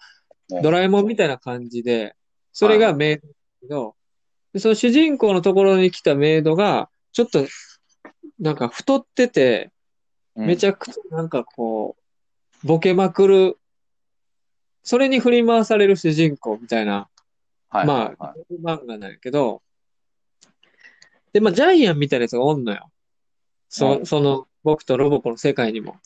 [0.51, 0.55] い。
[0.57, 2.15] あ、ドラえもんみたいな感じで、
[2.53, 3.27] それがメイド。
[3.27, 3.95] だけど、
[4.53, 7.47] でその主人公のところに来たメイドが、ちょっと、
[8.39, 9.71] なんか太ってて、
[10.35, 11.97] めちゃ、ゃくちゃなんかこ
[12.63, 13.57] う、ボケまくる、
[14.83, 17.09] それに振り回される主人公みたいな、
[17.69, 17.87] はい。
[17.87, 19.63] まあ漫画なんやけど、
[21.33, 22.91] で、まあ、ジャイアンみたいなやつがおんのよ。
[23.69, 25.97] そ、うんその、僕とロボコの世界にも。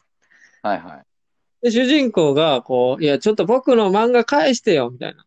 [0.63, 0.67] い。
[0.67, 1.05] はいはい。
[1.63, 5.25] で、主人公が、こう、いや、ちょっと僕の漫画返してよ、みたいな。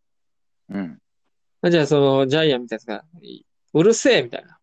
[0.70, 1.70] うん。
[1.70, 3.04] じゃあ、その、ジャイアンみたいなやつが、
[3.72, 4.58] うるせえ、みたいな。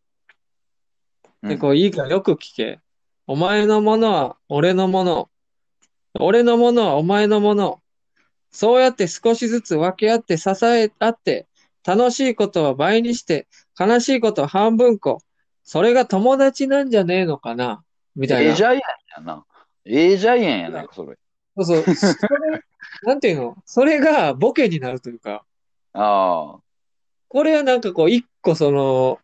[1.41, 2.79] で、うんこう、いいからよく聞け。
[3.25, 5.29] お前のものは俺のもの。
[6.19, 7.81] 俺のものはお前のもの。
[8.51, 11.47] そうやって少しずつ分け合って支え合って、
[11.85, 13.47] 楽しいことは倍にして、
[13.79, 15.21] 悲しいことは半分こ。
[15.63, 17.83] それが友達なんじゃねえのかな？
[18.15, 18.51] みたいな。
[18.51, 18.81] ええジャイアンや
[19.23, 19.45] な。
[19.85, 21.17] ええジャイアンやなそれ。
[21.57, 21.95] そうそう。
[21.95, 22.63] それ
[23.03, 23.57] なんていうの？
[23.65, 25.45] それがボケになるというか、
[25.93, 26.59] ああ。
[27.27, 29.19] これはなんかこう、一個その、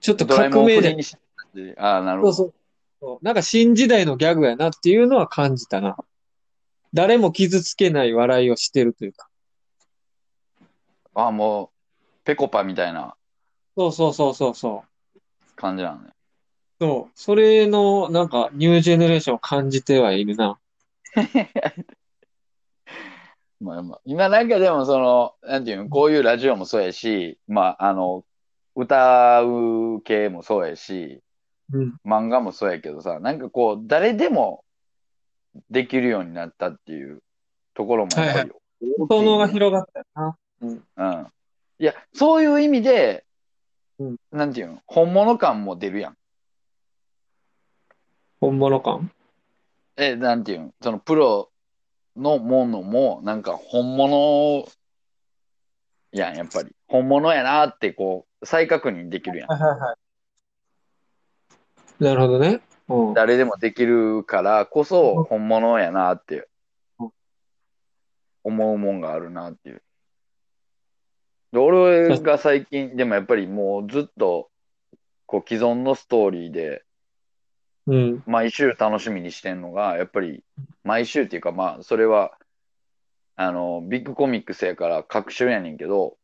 [0.00, 1.16] ちょっと革命じ。
[1.76, 2.32] ああ、なるほど。
[2.32, 2.54] そうそう。
[3.00, 5.96] そうなんか新時代のギャグやなっていうのは感じたな。
[6.94, 9.28] 誰も傷つけない笑いをしてるというか。
[11.14, 11.68] ああ、もう、
[12.24, 13.16] ペコパみたいな
[13.76, 14.88] そうそうそうそうそう。
[15.56, 16.10] 感じなのね。
[16.80, 17.12] そう。
[17.14, 20.58] それの、なんか、ニュージェネレーションを感じてはいるな。
[23.60, 28.24] まあまあ、今なんかでもその、なんていうの、こういうラジオもそうやし、まあ、あの、
[28.74, 31.22] 歌う系もそうやし、
[31.72, 31.94] うん。
[32.04, 34.64] 漫画もそうやけどさ、なんかこう、誰でも
[35.70, 37.22] できるようになったっていう
[37.74, 38.50] ところもやっぱり
[38.98, 40.36] 大きいが広がったよな。
[40.62, 41.26] うん。
[41.78, 43.24] いや、そういう意味で、
[43.98, 46.16] うんなんていうの、本物感も出るやん。
[48.40, 49.10] 本物感？
[49.96, 51.50] え、なんていうの、そのプロ
[52.16, 54.66] のものも、なんか本物
[56.12, 56.74] やん、やっぱり。
[56.88, 59.48] 本物やなって、こう、再確認できるやん。
[59.48, 59.96] はいはいはい。
[62.02, 62.60] なるほどね。
[62.88, 63.14] うん。
[63.14, 66.48] 誰でもできるからこそうん本物やなって
[66.98, 67.10] うん
[68.42, 69.82] 思うもんがあるなっていう。
[71.52, 74.50] で俺が最近、でもやっぱりもうずっと
[75.26, 76.82] こう既存のストーリーで
[77.86, 78.22] うん。
[78.26, 80.44] 毎週楽しみにしてんのが、やっぱり
[80.84, 82.32] 毎週っていうかまあそれは
[83.36, 86.16] あのビッグコミックスやから各週やねんけど、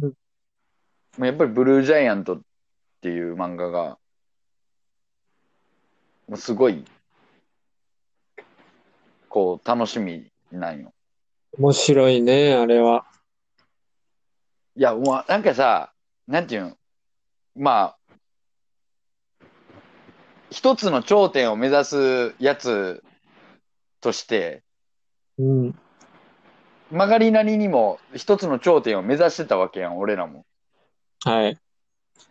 [0.00, 0.12] うん
[1.18, 2.40] やっぱりブルージャイアントっ
[3.02, 3.98] ていう漫画が
[6.26, 6.86] もうすごい
[9.28, 10.94] こう楽しみなんよ。
[11.58, 13.04] 面白いね、あれは。
[14.74, 15.92] いや、もうなんかさ、
[16.26, 16.76] なんていうん、
[17.56, 17.98] まあ、
[20.50, 23.02] 一つの頂点を目指すやつ
[24.00, 24.62] として、
[25.38, 25.78] うん。
[26.90, 30.44] 曲がりなりにも一つの頂点を目指してたわけやん、俺らも。
[31.24, 31.58] はい。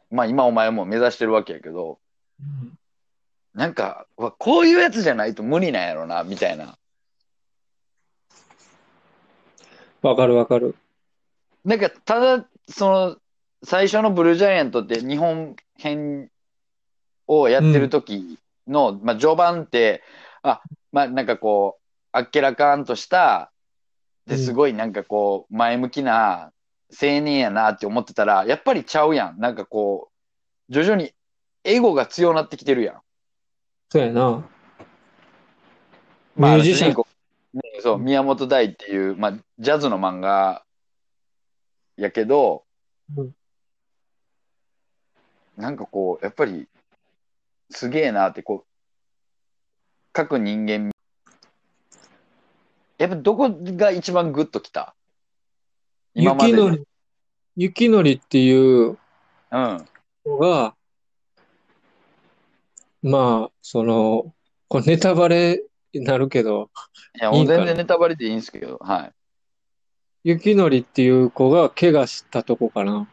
[0.09, 1.99] まあ今お前も目指してるわけやけど、
[3.53, 6.77] なんか、うわこういうやつじゃないと無理なんやろな、みたいな。
[10.01, 10.75] わかるわかる。
[11.63, 13.17] なんか、ただ、その、
[13.63, 16.29] 最初のブルージャイアントって日本編
[17.27, 20.01] をやってる時の、まあ序盤って、
[20.41, 23.51] あ、まあなんかこう、あっけらかんとした、
[24.25, 26.51] で、うんすごいなんかこう、前向きな
[26.99, 29.39] 青年やなって思ってたら、やっぱりちゃうやん。
[29.39, 30.09] なんかこ
[30.69, 31.13] う、徐々に
[31.63, 33.01] エゴが強なってきてるやん。
[33.89, 34.43] そうやな。
[36.35, 37.07] まあ、ミュージシャン主人公
[37.53, 40.63] ねそう、宮本大っていう、まあ、ジャズの漫画
[41.97, 42.63] やけど、
[43.15, 43.31] うん
[45.57, 46.67] なんかこう、やっぱり、
[47.69, 48.67] すげえなって、こう、
[50.13, 50.91] 各人間、
[52.97, 54.95] やっぱどこが一番グッときた？
[56.15, 56.57] 今までで。
[56.57, 56.83] 雪のり、
[57.57, 58.97] 雪のりっていう
[59.51, 59.85] うん。
[60.25, 60.75] のが、
[63.03, 64.33] まあ、その、
[64.67, 66.71] これネタバレになるけど、
[67.15, 69.13] いや、もいうい全然ネタバレでいいんですけど、はい。
[70.23, 73.07] 雪のりっていう子が怪我したとこかな。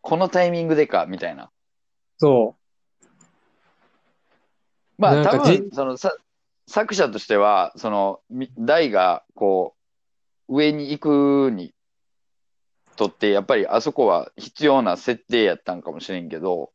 [0.00, 1.50] このタイミングでか、みたいな。
[2.16, 2.56] そ
[4.98, 6.12] まあ、なんか多分、その、さ、
[6.66, 9.74] 作者としては、その、み大が、こ
[10.48, 11.74] う、上に行くに
[12.96, 16.72] とって、やっぱりあそこは必要な設定やったんかもしれんけど、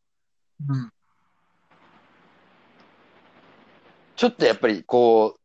[0.70, 0.74] う。
[0.74, 0.92] うん。
[4.16, 5.41] ちょっとやっぱり、こう、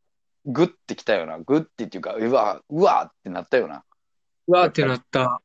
[0.47, 1.39] グッてきたよな。
[1.41, 3.85] グッてっていうか、うわ、うわってなったよな。
[4.47, 5.43] うわーってなった。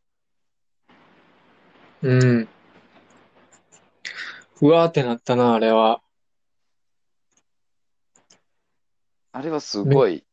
[2.03, 2.47] うん。
[4.61, 6.01] うわーってなったな、あれは。
[9.31, 10.23] あれはすごい、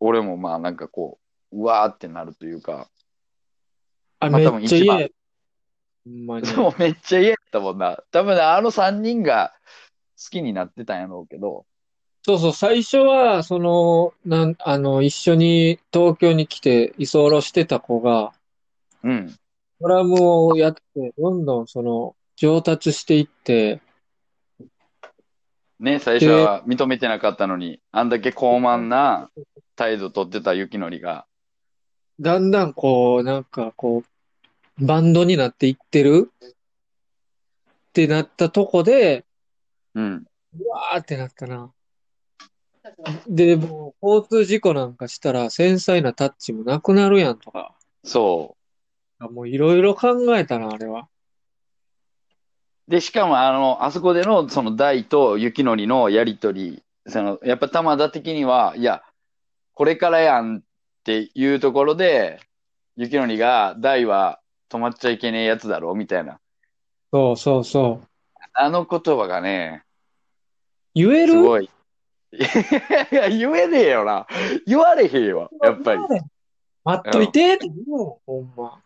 [0.00, 1.18] 俺もまあなんかこ
[1.50, 2.90] う、うわーってなるというか、
[4.18, 5.08] あ、まあめ多分一番っちゃ嫌や。
[6.04, 6.46] ほんまに。
[6.46, 8.02] でもめっちゃ嫌やったもんな。
[8.10, 9.54] 多分ね、あの3人が
[10.22, 11.64] 好きになってたんやろうけど、
[12.24, 18.32] そうそう、最初は、その、なん、あの、一緒に東京に来て居候してた子が、
[19.02, 19.36] うん。
[19.80, 20.80] ドラムをやって、
[21.18, 23.80] どんどんその、上達していって、
[25.80, 29.30] ね、最初は認めてなかったのに、あんだけ高慢な
[29.74, 31.26] 態度取ってた雪のりが、
[32.20, 34.04] だんだんこう、なんかこ
[34.80, 36.30] う、バンドになっていってる？
[36.40, 36.52] っ
[37.92, 39.24] てなったとこで、
[39.96, 40.24] うん。
[40.56, 41.72] うわーってなったな。
[43.26, 47.74] で、もう、交通事故なんかしたら、繊細なタッチもなくなるやんとか。
[48.04, 48.56] そ
[49.20, 51.08] もういろいろ考えたな、あれは。
[52.88, 52.90] う。
[52.90, 59.02] で、しかもあの、あそこでのその大と雪のりのやりとり、その、やっぱ玉田的には、いや、
[59.74, 60.62] これからやんっ
[61.04, 62.40] ていうところで、
[62.96, 66.40] 雪のりが、大は止まっちゃいけねえやつだろ、みたいな。
[67.12, 68.08] そうそうそう。
[68.54, 69.82] あの言葉がね、
[70.94, 71.32] 言える？
[71.32, 71.70] すごい。
[72.32, 74.26] いや、言えねえよな。
[74.66, 76.00] 言われへんよ、やっぱり。
[76.84, 78.82] 待っといてって言うもん、ほんま。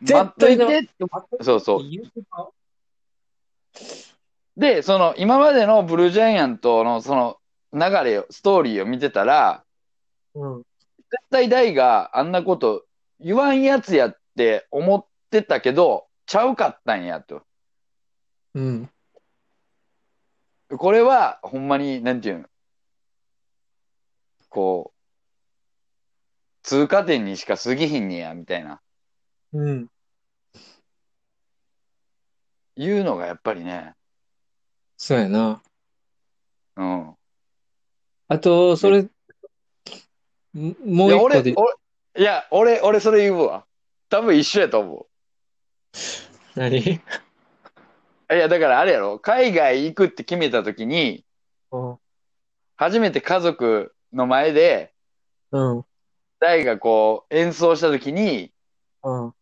[0.00, 0.90] 待っといてって
[1.42, 1.82] そうそう。
[4.56, 7.38] で、その、今までのブルージャイアントのその
[7.72, 9.64] 流れを、ストーリーを見てたら、
[10.34, 10.62] うん。
[11.10, 12.84] 絶対大があんなこと
[13.20, 17.42] 言わんやつやって思ってたけど、ちゃうかったんやと。
[18.54, 18.90] うん。
[20.78, 22.48] これは、ほんまに、なんていうの、
[24.48, 24.98] こう、
[26.62, 28.80] 通過点にしか過ぎひんねや、みたいな。
[29.52, 29.88] うん。
[32.76, 33.94] いうのがやっぱりね、
[34.96, 35.62] そうやな。
[36.76, 37.14] うん。
[38.28, 39.08] あと、それ、
[40.54, 41.74] もうや、俺、一個で、俺、
[42.16, 43.66] いや、俺、俺それ言うわ。
[44.08, 45.06] 多分一緒やと思
[46.54, 46.78] 何？
[46.78, 47.00] う。
[48.34, 49.18] いや、だからあれやろ。
[49.18, 51.24] 海外行くって決めた時に、
[51.70, 51.98] うん。
[52.76, 54.92] 初めて家族の前で、
[55.50, 55.84] うん。
[56.40, 58.52] 大がこう演奏した時に、
[59.02, 59.34] うん。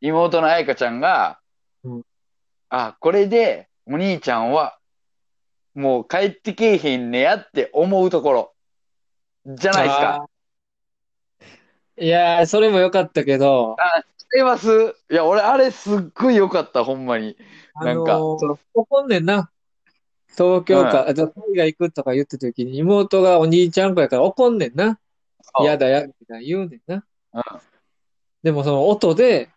[0.00, 1.40] 妹の彩香ちゃんが、
[1.84, 2.02] うん
[2.70, 4.78] あ、これでお兄ちゃんは
[5.74, 8.54] もう帰ってけえへんねやって思うところ。
[9.44, 10.26] じゃないですか。
[11.98, 13.76] いやー、それも良かったけど、
[14.34, 17.36] 違いますいや、俺あれすっごい良かった、ほんまに。
[17.74, 19.50] あなんか怒んねんな。
[20.32, 24.98] 東京か、あじゃあ海外行くとか言った時に妹がお兄ちゃん子やから怒んねんな。
[25.60, 27.04] 嫌だや、みたいな言うねんな。
[27.34, 27.42] うん
[28.42, 29.50] でもその音で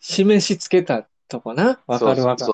[0.00, 1.80] 示しつけたとこな。
[1.86, 2.52] わかるわかる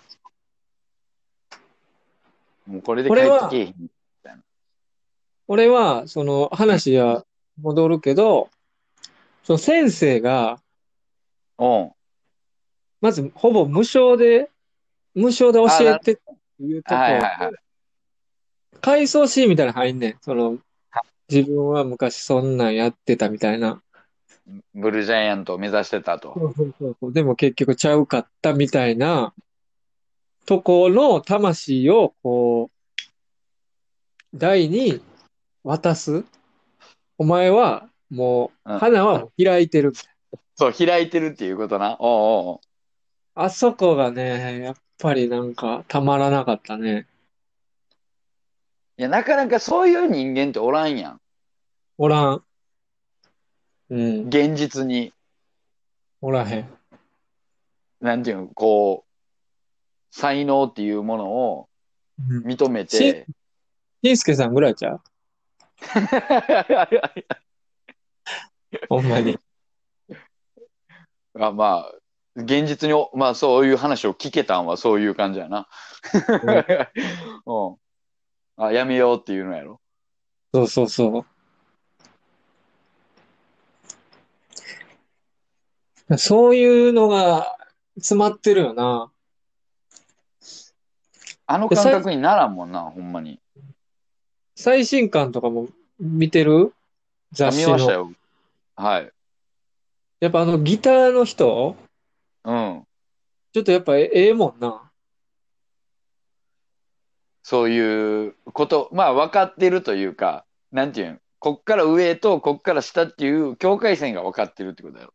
[2.66, 3.90] もうこれで帰ってけえへん。
[5.46, 7.24] 俺は、その話は
[7.60, 8.48] 戻るけど、
[9.42, 10.60] その先生が、
[11.58, 11.92] うん。
[13.04, 14.48] まずほぼ無償で、
[15.14, 17.54] 無償で教えてっていうとこはいはいはい。
[18.80, 20.16] 回想シーンみたいなの入んねん。
[20.22, 20.56] その、
[21.28, 23.82] 自分は昔そんなんやってたみたいな。
[24.74, 26.32] ブルージャイアントを目指してたと。
[26.34, 27.12] そうそうそう。
[27.12, 29.34] でも結局ちゃうかったみたいな
[30.46, 33.04] とこの魂をこう、
[34.34, 35.02] 大に
[35.62, 36.24] 渡す。
[37.18, 39.92] お前はもう、うん花は開いてる。
[40.54, 41.98] そう、開いてるっていうことな。
[42.00, 42.60] おうおう
[43.36, 47.08] あそこがね、やっぱりなんかたまらなかったね。
[48.96, 51.20] いや、なかなかそういう人間っておらんやん。
[51.98, 52.44] おらん。
[53.90, 55.12] うん、現実に。
[56.20, 56.70] おらへん。
[58.00, 59.08] なんていうの、こう、
[60.12, 61.68] 才能っていうものを
[62.28, 62.44] うん。
[62.44, 63.26] 認めて。
[64.04, 65.00] しんすけさんぐらいちゃう？
[68.88, 69.36] ほんまに。
[71.36, 71.92] あまあ、
[72.36, 75.68] 現実に、まあそういう話を聞けたんはそういう感じやな。
[77.46, 77.76] うん。
[78.56, 79.80] あ、やめようっていうのやろ。
[80.52, 81.24] そうそうそ
[86.08, 86.18] う。
[86.18, 87.56] そういうのが
[87.96, 89.10] 詰まってるよな。
[91.46, 93.40] あの感覚にならんもんな、ほんまに。
[94.56, 95.68] 最新刊とかも
[95.98, 96.72] 見てる？
[96.72, 96.76] あ
[97.32, 97.68] 雑誌の。
[97.68, 98.12] 見ましたよ。
[98.76, 99.12] はい。
[100.20, 101.76] やっぱあのギターの人、
[102.44, 102.86] うん。
[103.52, 104.90] ちょっとやっぱえええもんな。
[107.42, 115.14] そういうこと、まあ分かってるというか、なんていうん、こっから上とこっから下っていう境界線が分かってるってことやろ。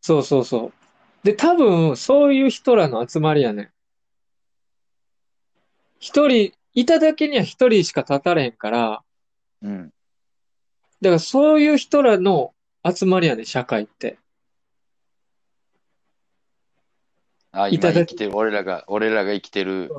[0.00, 0.72] そうそうそう。
[1.24, 3.70] で、多分、そういう人らの集まりやねん。
[6.00, 9.02] 一人、いただけには一人しか立たれへんから、
[9.62, 9.92] うん。
[11.00, 14.18] だからそういう人らの集まりやねん、社会って。
[17.52, 19.90] あ、いただき今生きてる、俺らが、俺らが生きてる。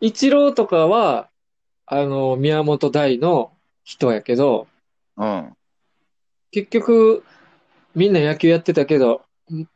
[0.00, 1.28] 一郎とかは、
[1.86, 4.68] あの、宮本大の人やけど、
[5.16, 5.56] うん。
[6.50, 7.24] 結局、
[7.94, 9.66] みんな野球やってたけど、ん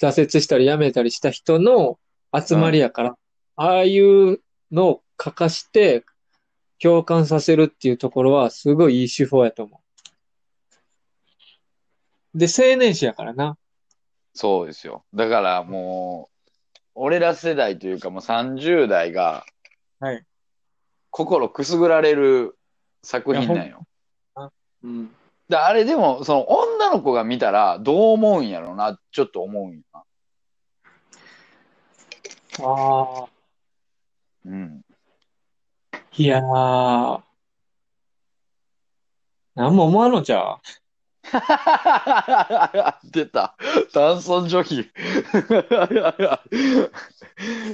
[0.00, 1.98] 挫折したり辞めたりした人の
[2.36, 3.16] 集まりやから、
[3.56, 4.40] ああいう
[4.72, 6.04] のを書かして
[6.80, 9.80] 共感させるっていうところはすごいいい手法やと思
[12.34, 12.38] う。
[12.38, 13.56] で、青年誌やからな。
[14.34, 15.04] そうですよ。
[15.14, 16.50] だからもう、
[16.96, 19.44] 俺ら世代というかもう30代が、
[20.00, 20.24] はい。
[21.10, 22.58] 心くすぐられる
[23.02, 23.86] 作品なんよ。
[24.82, 25.14] うん。
[25.48, 30.04] で、あれでも、その女の子が見たらどう思うんやろうな、ちょっと思うんやな。
[32.66, 33.28] ああ。
[34.46, 34.82] うん。
[36.16, 37.22] いやー。
[39.54, 40.58] なんも思わんのじゃう。
[43.10, 43.56] 出た。
[43.92, 44.80] 男尊女卑。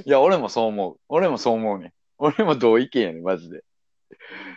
[0.05, 0.99] いや、俺もそう思う。
[1.09, 1.93] 俺もそう思うね。
[2.17, 3.57] 俺も同意見やね、マジで。
[3.57, 3.61] い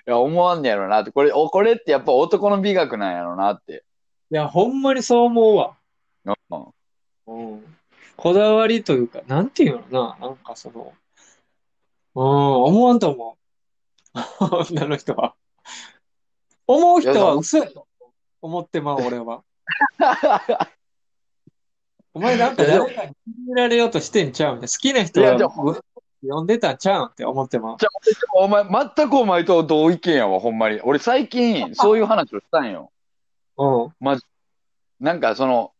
[0.07, 1.11] や、思わんねやろなって。
[1.11, 3.85] これ、お、これってやっぱ男の美学なんやろなって。
[4.31, 5.77] いや、ほんまにそう思うわ。
[6.25, 6.35] うん。
[7.27, 7.77] うん。
[8.17, 10.93] こだわりというか、なんていうのな、なんかその、
[12.15, 13.37] うん、思わんと思
[14.15, 14.15] う。
[14.71, 15.35] 女の人は。
[16.67, 17.87] 思う人は嘘やと
[18.45, 19.43] 思ってまう、 俺は。
[22.13, 23.17] お前なんか誰かに決
[23.49, 25.51] められようとしてんちゃう好きな人はいやじゃあ
[26.27, 27.77] 呼んでたんちゃうんって思ってまう。
[28.35, 30.81] お前、全くお前と同意見やわ、ほんまに。
[30.83, 32.93] 俺最近、そういう話をしたんよ。
[33.57, 34.19] うん。
[35.01, 35.73] なんかその、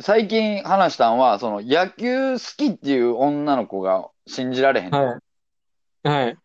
[0.00, 4.90] 最近話したんは、その野球好きっていう女の子が信じられへん。
[4.90, 5.18] は
[6.04, 6.08] い。
[6.08, 6.38] はい。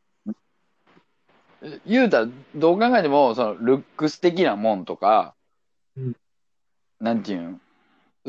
[1.86, 5.36] 言うたら、どう考えても、その、ルックス的なもんとか、
[5.98, 6.16] うん
[7.00, 7.62] なんていうん、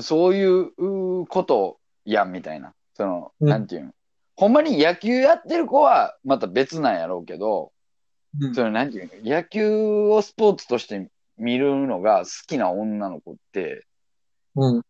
[0.01, 2.73] そういうことやんみたいな。
[2.95, 3.95] その、うんなんていうん。
[4.35, 7.73] ほんまに野球やってる子はまた別なんやろうけど、
[8.41, 13.87] うんそのなんていうの、野球をスポーツとして見るのが好きな女の子って、
[14.57, 14.83] うん。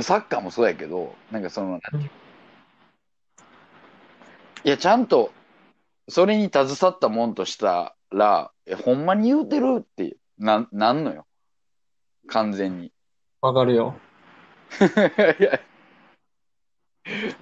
[0.00, 2.10] サッカーもそうやけど、なんかその、なんていううん
[4.64, 5.32] いや、ちゃんと、
[6.08, 11.26] それに携わったもんとしたら、え、ほんまに言うてるって、なん、なんのよ。
[12.28, 12.92] 完全に。
[13.40, 13.98] わかるよ。
[15.40, 15.60] いや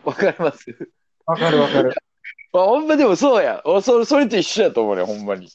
[0.05, 0.90] わかります？
[1.26, 1.92] わかるわかる。
[2.53, 3.62] あ、ほんまでもそうや。
[3.64, 5.49] おそれ、それと一緒やと思うね、ほんまに。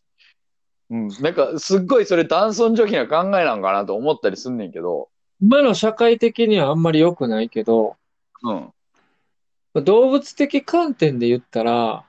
[0.89, 1.07] うん。
[1.07, 5.09] なんか、すっごいそれ男尊女卑な考えなんかなと思ったりすんねんけど、
[5.41, 7.95] 今の社会的にはあんまり良くないけど、
[8.43, 9.83] うん。
[9.83, 12.05] 動物的観点で言ったら、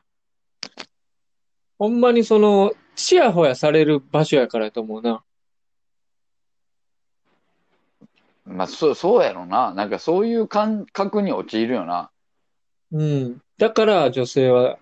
[1.79, 5.23] ほんまにその、ちやほやされる場所やからやと思うな。
[8.45, 9.73] まあ、そう、そうやろな。
[9.75, 12.11] なんかそういう感覚に陥るよな。
[12.93, 13.43] うん。
[13.59, 14.79] だから女性は、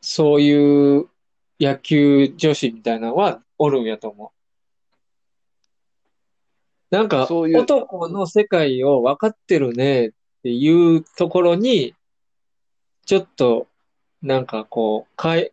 [0.00, 1.08] そういう
[1.58, 4.32] 野球女子みたいなのはおるんやと思
[6.90, 6.94] う。
[6.94, 10.10] なんか、そういう男の世界を分かってるねっ
[10.42, 11.94] ていうところに、
[13.06, 13.66] ちょっと、
[14.20, 15.52] なんかこう、かえ、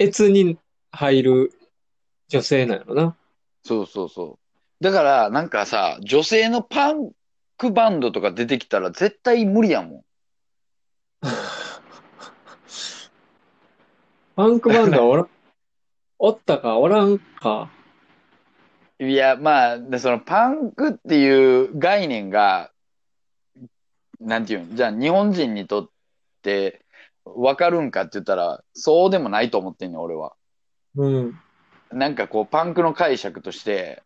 [0.00, 0.58] 越に
[0.90, 1.52] 入る
[2.28, 3.16] 女性なんやろな。
[3.62, 4.38] そうそうそ
[4.80, 4.84] う。
[4.84, 7.10] だから、なんかさ、女性のパン
[7.58, 10.04] クバンドとか出てきたら絶対無理やもん。
[14.36, 15.28] パンクバンドはおら、
[16.18, 17.70] おったかおらんか。
[18.98, 22.70] いや、まあ、でそのパンクっていう概念が、
[24.18, 25.90] なんていうん、じゃあ日本人にとっ
[26.42, 26.86] て
[27.24, 30.34] わかるんかって言ったら、そうでもないと思ってんねん、俺は。
[30.96, 31.40] うん。
[31.92, 34.02] なんかこう、パンクの解釈として、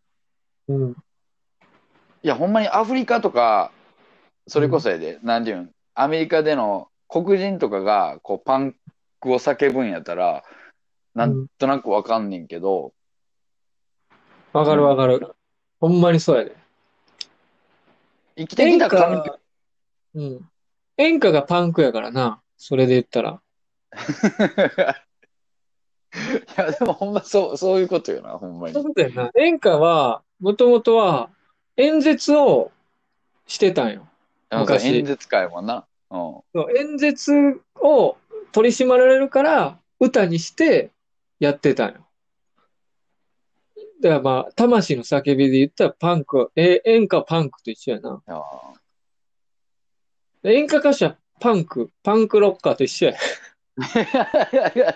[0.67, 0.91] うん。
[2.23, 3.71] いや、ほんまにアフリカとか、
[4.47, 8.75] それこそやで、なんていうん、アメリカでの黒人とかが、こう、パン
[9.19, 10.43] クを叫ぶんやったら、
[11.13, 12.93] なんとなくわかんねんけど、
[14.53, 15.35] わかるわかる。
[15.81, 16.55] ほんまにそうやで。
[18.37, 19.39] 生きてき演た環境歌、
[20.15, 20.49] うん。
[20.97, 22.41] 演歌がパンクやからな。
[22.57, 23.41] それで言ったら。
[26.15, 26.17] い
[26.57, 28.89] や、でもほんまそう、そういうことよな、ほんまにそういう。
[28.89, 29.31] ことやな。
[29.35, 31.29] 演歌は、もともとは
[31.77, 32.71] 演説を
[33.47, 34.07] してたんよ。
[34.51, 35.85] 昔演説会もな。
[36.09, 36.77] うん。
[36.77, 38.17] 演説を
[38.51, 40.91] 取り締まられるから、歌にして
[41.39, 42.05] やってたんよ。
[44.01, 48.21] だからまあ、魂の叫びで言ったらパンク、え、演歌パンクと一緒やな。
[50.43, 53.13] 演歌歌手はパンク、パンクロッカーと一緒や。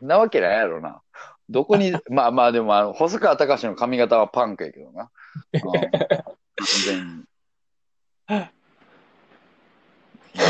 [0.00, 1.02] なわけないやろな。
[1.48, 5.10] どこに、 まあまあでもあの、細川隆の髪型はパンクやけどな。
[5.52, 5.66] うん完
[6.84, 7.24] 全に。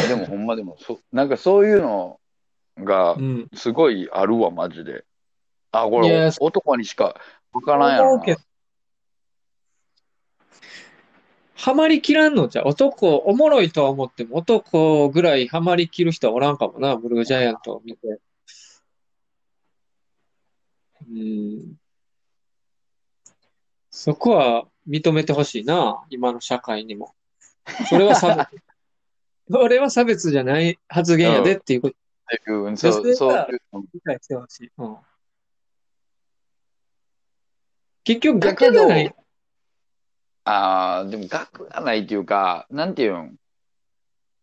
[0.08, 2.20] でもほんまでも、そ、なんかそういうの
[2.78, 3.48] がう、ん。
[3.54, 5.04] すごいあるわ、マジで。
[5.72, 7.20] あ、これ、男にしか
[7.52, 8.40] わからんやろな思うけど。
[11.60, 18.18] ハマりきらんのじゃ、男、おもろいとは思っても、男ぐらいハマりきる人はおらんかもな、ブルージャイアントを見て。
[21.06, 21.74] うん。
[23.90, 27.14] そこは認めてほしいな、今の社会にも。
[27.90, 28.48] それは差別。
[29.52, 31.96] それは差別じゃない発言やでっていうこと
[32.90, 33.46] う、そう、そう
[33.92, 34.72] 理解してほしい。
[34.78, 34.96] うん。
[38.04, 39.14] 結局、だけど学がない。
[40.44, 43.36] ああ、でも額がないっていうか、なんていうん？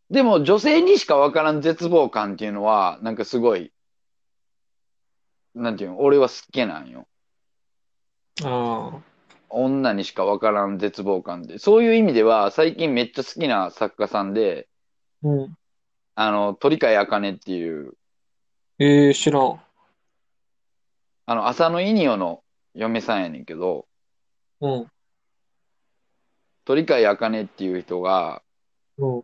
[0.09, 3.73] でも女性にしかわからん絶望感っていうのは、なんかすごい、
[5.53, 7.07] なんていうん、俺は好きなんよ。
[8.43, 8.99] あ
[9.49, 11.57] 女にしかわからん絶望感で。
[11.57, 14.67] そういう意味では、最近めっちゃ好きな作家さんで、
[15.23, 15.27] あ。
[15.27, 15.57] うん。
[16.15, 17.93] あの、鳥飼茜っていう、
[18.79, 19.61] ええ知らん。
[21.25, 22.43] あの、浅野いにおの
[22.73, 23.87] 嫁さんやねんけど、
[24.61, 24.87] うん。
[26.67, 28.41] 鳥飼茜っていう人が
[28.97, 29.23] うん。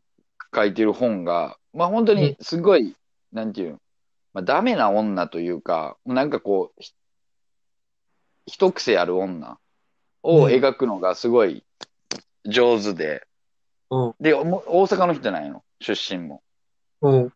[0.56, 2.96] 書いてる本が、まあ本当にすごい、
[3.34, 3.80] なんていうの、
[4.34, 6.94] まあダメな女というか、なんかこう、ひ
[8.46, 9.58] 一癖ある女
[10.22, 11.64] を描くのがすごい
[12.46, 13.26] 上手で、
[13.90, 14.16] うん。
[14.22, 16.42] で、も大阪の人なんよ、出身も。
[17.02, 17.34] うん。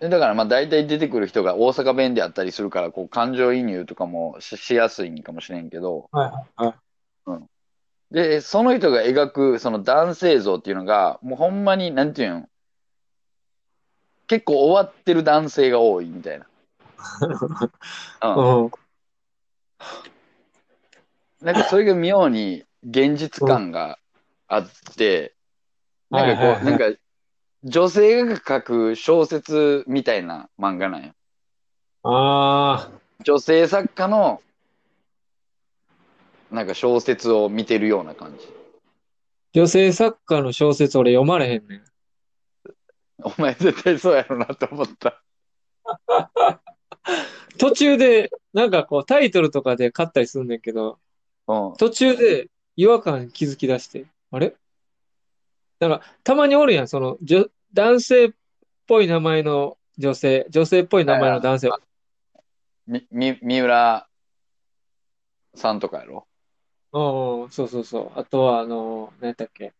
[0.00, 6.66] でだからまあ大体出てくる人が大阪弁であったりするから、こう感情移入とかもししやすいんかもしれんけど、はいはい
[7.26, 7.51] はい。
[8.12, 12.48] で、その人が描くその男性像っていうのが、もうほんまに、なんていうの、
[14.26, 16.46] 結構終わってる男性が多いみたいな。
[18.36, 18.64] うん。
[18.64, 18.70] うん。
[21.40, 23.98] なんかそれが妙に現実感が
[24.46, 25.34] あって、
[26.10, 26.92] なんかこう、なんか
[27.64, 31.14] 女性が書く小説みたいな漫画なんよ。
[32.02, 32.90] ああ、
[33.24, 34.42] 女性作家の
[36.52, 38.46] なんか小説を見てるような感じ。
[39.54, 41.84] 女性作家の小説俺読まれへんねん。
[43.22, 45.22] お前絶対そうやろなと思った。
[47.58, 50.98] 途中で、なんかこうタイトルとかで買ったりすんねんけど、
[51.46, 51.74] うん。
[51.78, 54.54] 途中で違和感に気づき出して、あれ？
[55.80, 57.18] なんか、たまにおるやん、その、
[57.72, 58.30] 男性っ
[58.86, 61.70] ぽい名前の女性、女性っぽい名前の男性。
[62.86, 64.08] み、み、三浦
[65.54, 66.26] さんとかやろ？
[66.92, 68.20] うんうん、そうそうそう。
[68.20, 69.72] あとは、あの、何やったっけ。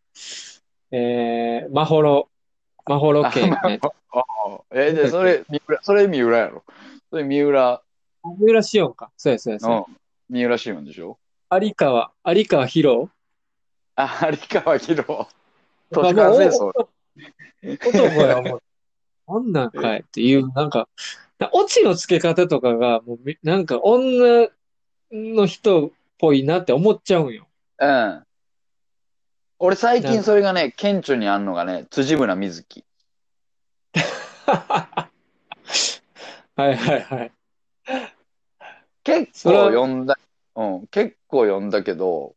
[0.90, 2.28] えー、まほろ、
[2.86, 3.80] まほろ系、ね。
[3.82, 6.64] ああえ、で、それ、三浦、それ三浦やろ。
[7.10, 7.82] それ三浦、
[8.24, 9.10] 三浦紫音か。
[9.16, 9.78] そうやそうやそうや。
[9.78, 9.84] うん。
[10.28, 11.18] 三浦紫音でしょ
[11.50, 13.10] 有川、有川博
[13.96, 15.28] あ、有川博。
[15.90, 16.82] 都まあ市間戦も争。
[16.82, 16.88] う
[17.62, 18.62] 男やもう、
[19.26, 20.88] こんなんかいっていう、なんか、
[21.38, 24.48] なオチの付け方とかが、もうみ、なんか女
[25.10, 25.90] の人っ
[26.22, 27.48] ぽいなって思っちゃうんよ。
[27.80, 28.22] うん。
[29.58, 32.84] 俺最近それがね、顕著にあんのがね、辻村瑞希。
[34.46, 35.08] は
[36.58, 37.32] いはいはい。
[39.02, 40.16] 結構読んだ、
[40.54, 42.36] うん、結構読んだけど、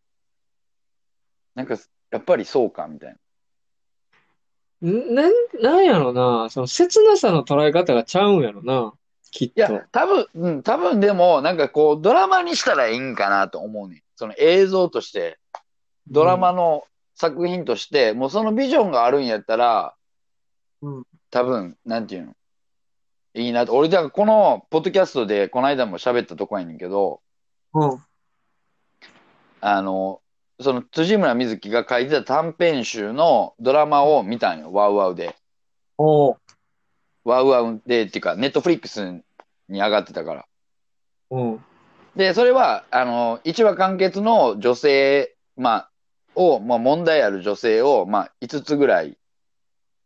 [1.53, 1.77] なんか、
[2.09, 3.15] やっぱりそうか、みたい
[4.81, 4.89] な。
[4.89, 5.13] ん？
[5.13, 8.93] なん、なんやろな、その切なさの捉え方がちゃうんやろな、
[9.35, 14.01] きっいやと。、多分、うん、多分でも、なんかこう、ドラマにしたらいいんかなと思うねん。
[14.15, 15.37] その映像として、
[16.07, 19.93] ドラマの作品として、もうそのビジョンがあるんやったら、
[20.81, 22.33] うん多分、なんていうの、
[23.33, 23.75] いいなと。
[23.75, 27.19] 俺、だからこの、ポッドキャストで、この間も喋ったとこやねんけど、
[27.73, 27.97] うん。
[29.59, 30.21] あの、
[30.61, 35.35] その辻村瑞希が書いてた短編集のドラマを見たんよ、ワウワウで。
[35.97, 36.37] おう。
[37.25, 39.21] ワウワウで、っていうか、ネットフリックス
[39.69, 40.45] に上がってたから。
[41.31, 41.65] うん。
[42.15, 45.91] で、それは、あの、一話完結の女性、まあ、
[46.35, 49.17] を、まあ、問題ある女性を、まあ、5つぐらい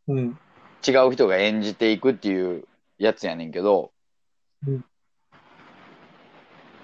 [0.08, 0.40] うん。
[0.88, 2.66] 違う人が演じていくっていう
[2.98, 3.92] やつやねんけど、
[4.68, 4.86] うん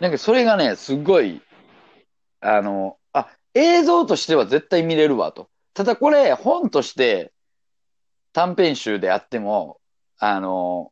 [0.01, 1.41] なんかそれがね、すごい、
[2.41, 5.49] あの、あ、映像としては絶対見れるわと。
[5.73, 7.31] ただこれ、本として
[8.33, 9.79] 短編集であっても、
[10.17, 10.91] あの、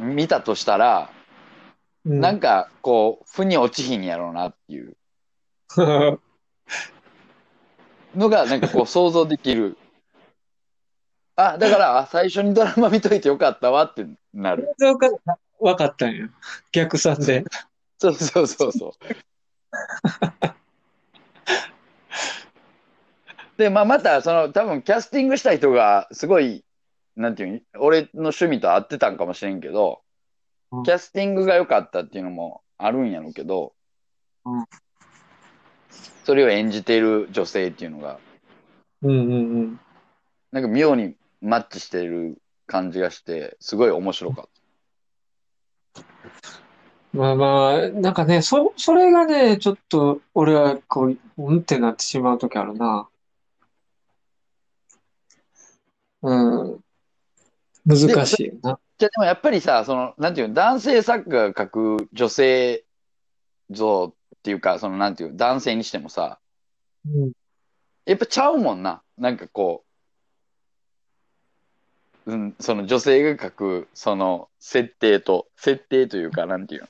[0.00, 1.10] 見たとしたら、
[2.04, 2.20] うん。
[2.20, 4.96] なんか、こう、腑に落ちひんやろうなっていう
[8.16, 9.76] のが、なんかこう想像できる。
[11.36, 14.74] あ、だから、あ最初にドラマ見といてよかったわってなる。
[14.78, 16.28] 分かったんや。
[16.72, 17.44] 逆算で。
[17.98, 18.92] そうそうそうそう。
[23.58, 26.64] で、まあ、また、その、多分、キャスティングした人が、すごい、
[27.16, 30.00] なんていうの、俺の趣味と合ってたんかもしれんけど
[30.72, 33.72] うん、キャスティングが良かったっていうのもあるんやろうけど
[34.44, 34.64] うん、
[36.24, 38.18] それを演じている女性っていうのが、
[39.02, 39.80] うんうんうん。
[40.52, 44.48] なんか妙にマッチしてる感じがして、すごい面白かっ
[47.12, 53.08] まあまあ、なんかね、そ、それがね、ちょっと、俺は、こう、うんってなってしまうときあるな。
[56.22, 56.80] うん。
[57.86, 58.74] 難しいよな。
[58.74, 58.80] た。
[58.98, 62.84] じゃあでもやっぱりさ、その、なんていうの、男性作家が描く女性
[63.70, 66.38] 像っていうか、その、なんていうの、男性にしてもさ、
[67.06, 67.32] うん。
[68.04, 69.02] やっぱちゃうもんな。
[69.16, 69.84] なんかこ
[72.26, 76.88] う、うん、その女性が描く、その、設定と、設定というか、なんていうの、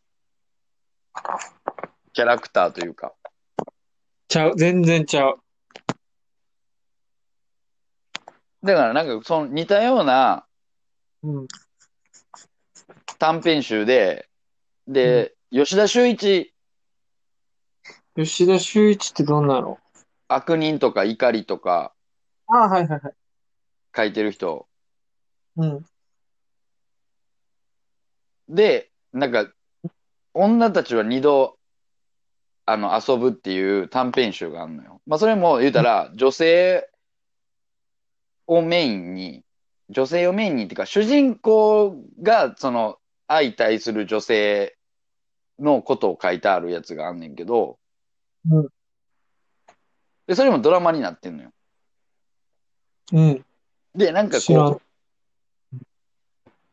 [2.13, 3.15] キャラクターというか。
[4.29, 5.41] ちゃう、全然ちゃう。
[8.63, 10.47] だからなんか、その似たような
[11.23, 11.49] うん。
[13.19, 14.29] 短編集で、
[14.89, 16.55] で、吉田修一、
[18.17, 19.79] 吉田修一ってどんなの？
[20.29, 21.93] 悪人とか怒りとか
[22.49, 23.13] ああ、はいはいはい。
[23.97, 24.69] 書いてる人
[25.57, 25.85] うん。
[28.49, 29.49] で、なんか、
[30.35, 31.59] 女たちは二度、
[32.67, 35.01] あの、遊ぶっていう短編集があるのよ。
[35.07, 36.89] まあ、それも言うたら、女性
[38.47, 39.45] をメインに、
[39.91, 44.77] 女性をメインにっていうか、主人公が、その、相対する女性
[45.59, 47.79] のことを書いてあるやつがあんねんけど、
[48.51, 48.69] うん
[50.27, 51.51] で、それもドラマになってんのよ。
[53.13, 53.45] うん。
[53.97, 54.81] で、なんか知らんこ
[55.73, 55.81] う、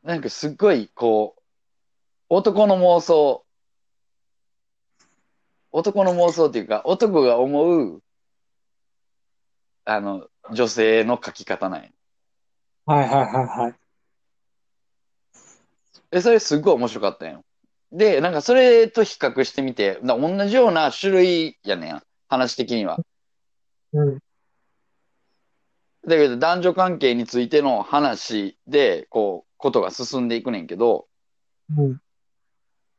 [0.04, 1.42] なんかすっごい、こう、
[2.30, 3.44] 男の妄想
[5.72, 8.04] 男の妄想っていうか、男が思う、
[9.86, 11.90] あの、女性の書き方なんや。
[12.88, 13.76] はいはいはいはい。
[16.12, 17.44] え、それすっごい面白かったんよ。
[17.92, 22.98] で、なんかそれと比較してみて、な同じような種類やねん、話的には。
[23.92, 24.20] うん。
[26.08, 31.08] だけど男女関係についての話で、こう、ことが進んでいくねんけど、
[31.78, 32.02] うん。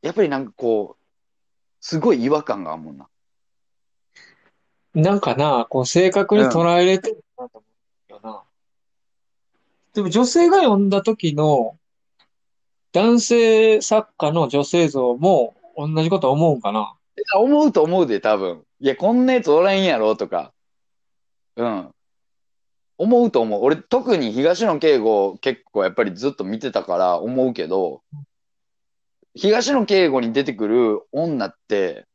[0.03, 1.03] やっぱりなんかこう、
[1.81, 3.09] すごい違和感があるもんな。
[4.93, 7.17] なんかな、こう正確に捉えれて。
[9.99, 11.77] でも女性が読んだ時の
[12.93, 16.95] 男性作家の女性像も同じこと思うんかな？
[17.35, 18.63] 思うと思うで、多分。
[18.79, 20.53] いや、こんなやつおらんやろ、とか。
[21.57, 21.89] うん。
[22.97, 23.61] 思うと思う。
[23.61, 28.01] 俺、特に東野圭吾結構やっぱりずっと見てたから思うけど、
[29.35, 32.05] 東野圭吾に出てくる女って、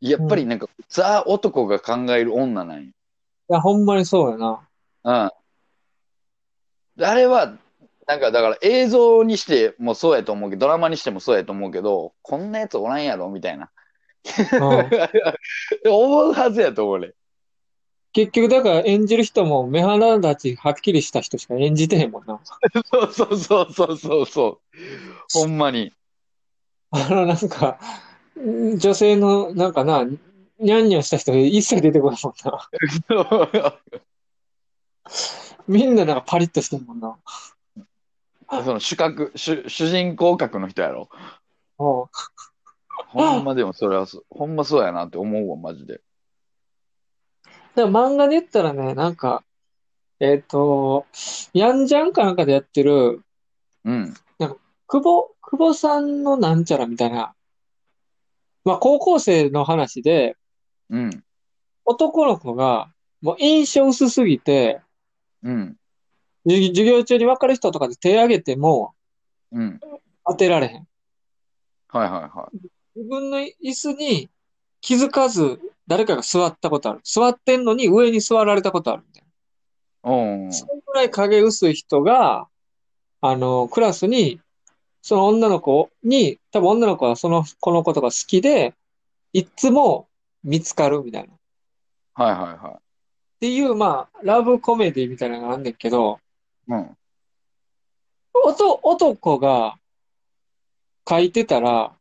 [0.00, 2.90] やっぱりなんか、ザ男が考える女なんよ。
[2.90, 2.92] い
[3.48, 4.68] や、ほんまにそうやな。
[5.02, 5.30] うん。
[7.00, 7.56] あれは、
[8.06, 13.70] なんかだから映像にしてもそうやと思うけど、ドラマにしてもそうやと思うけど、こんなやつおらんやろみたいな。
[14.52, 15.90] うん。
[15.90, 17.12] 思うはずやと思うね。
[18.12, 22.40] 結局だから演じる人も目鼻立ちはっきりした人しか演じてへんもんな。
[22.84, 24.78] そうそうそうそうそうそう。
[25.32, 25.92] ほんまに。
[26.92, 27.80] あのなんか、
[28.38, 32.70] ん女性のなんかな、ニャンニャンした人一切出てこないもんな。
[35.66, 37.16] みんななんかパリッとしてるもんな。
[38.62, 41.08] その主角、主、主人公格の人やろ。
[41.78, 42.04] うん
[43.08, 46.00] ほんまでもそれはそ、ほんまそうやなって思うわ、マジで。
[47.76, 49.44] でも漫画で言ったらね、なんか、
[50.20, 51.06] えっと、
[51.52, 53.22] ヤンジャンかなんかでやってる、
[53.84, 54.14] うん。
[54.86, 57.34] 久保、久保さんのなんちゃらみたいな、
[58.64, 60.36] まあ高校生の話で、
[60.90, 61.24] うん。
[61.84, 62.90] 男の子が、
[63.22, 64.80] もう印象薄すぎて、
[65.44, 65.76] うん。
[66.46, 68.94] 授授業中に分かる人とかで手挙げても
[69.52, 69.80] うん。
[70.26, 70.88] 当てられへん。
[71.88, 72.50] はいはいは
[72.96, 74.28] 自分の椅子に
[74.80, 77.00] 気づかず誰かが座ったことある。
[77.04, 80.10] 座ってんのに上に座られたことあるみたいな。
[80.10, 82.48] ーそのぐらい影薄い人が、
[83.20, 84.40] あの、クラスに、
[85.02, 88.74] その女の子に、多分女の子はその子のことが好きで、
[89.32, 90.08] いつも
[90.42, 91.34] 見つかるみたいな。
[91.34, 91.36] っ
[92.14, 92.80] はいはいは
[93.44, 96.18] ていう、まあ、ラブコメディみたいなのがあんねんけど、
[96.66, 96.72] い。
[96.72, 96.96] うん。
[98.32, 99.76] 男が
[101.06, 101.92] 書いてたら、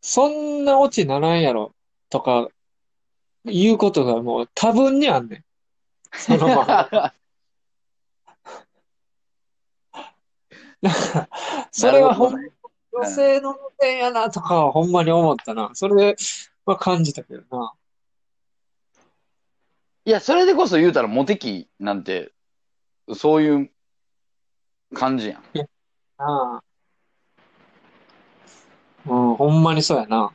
[0.00, 1.74] そんなオチならんやろ
[2.08, 2.48] とか、
[3.44, 5.44] いうことがもう多分にあんねん。
[6.16, 7.12] そのまま。
[11.70, 12.34] それはほん
[12.92, 15.70] 女性の目線やなとかはほんまに思ったな。
[15.74, 16.16] それ
[16.64, 17.74] は感じたけどな。
[20.06, 22.32] いや、それでこそ言うたらモテ期なんて、
[23.14, 23.70] そういう
[24.92, 25.42] 感じやん。
[26.18, 26.62] ああ。
[29.06, 30.30] うん、ほんまにそうやな。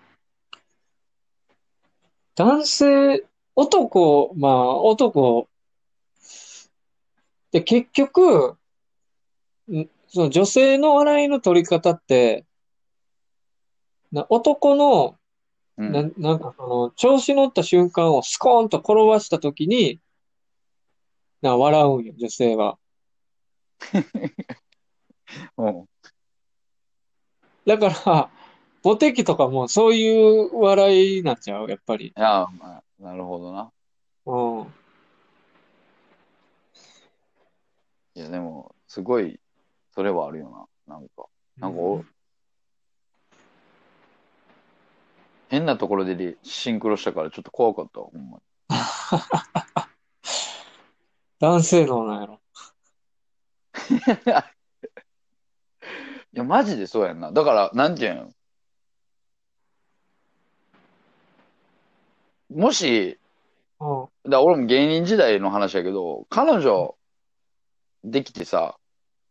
[2.35, 5.47] 男性、男、まあ、男、
[7.51, 8.57] で、結局、
[10.07, 12.45] その女性の笑いの取り方って、
[14.11, 15.18] な男の、
[15.79, 15.91] うん。
[15.93, 19.99] な、なんかその、調子乗った瞬間をスコーンと転ばしたときに、
[21.41, 22.77] な、笑うんよ、女性は。
[25.57, 25.85] うん
[27.65, 28.29] だから、
[28.83, 30.09] モテ期とかもそうい
[30.47, 32.07] う笑いになっちゃう、やっぱり。
[32.07, 33.71] いや、まあ、なるほどな。
[34.25, 34.73] うん。
[38.15, 39.39] いや、でも、すごい、
[39.91, 40.95] それはあるよな。
[40.95, 41.27] なんか、
[41.57, 42.03] なんかお、
[45.49, 48.43] 変なところでリシンクロしたからちょっと怖かったわ、ほんまに。
[51.39, 52.41] 男性のなんやろ。
[56.33, 57.31] いや、マジでそうやんな。
[57.31, 58.13] だから、なんていう
[62.51, 62.59] ん？
[62.59, 63.17] もし、
[63.79, 64.29] うん。
[64.29, 66.95] だ俺も芸人時代の話やけど、彼女
[68.03, 68.77] できてさ、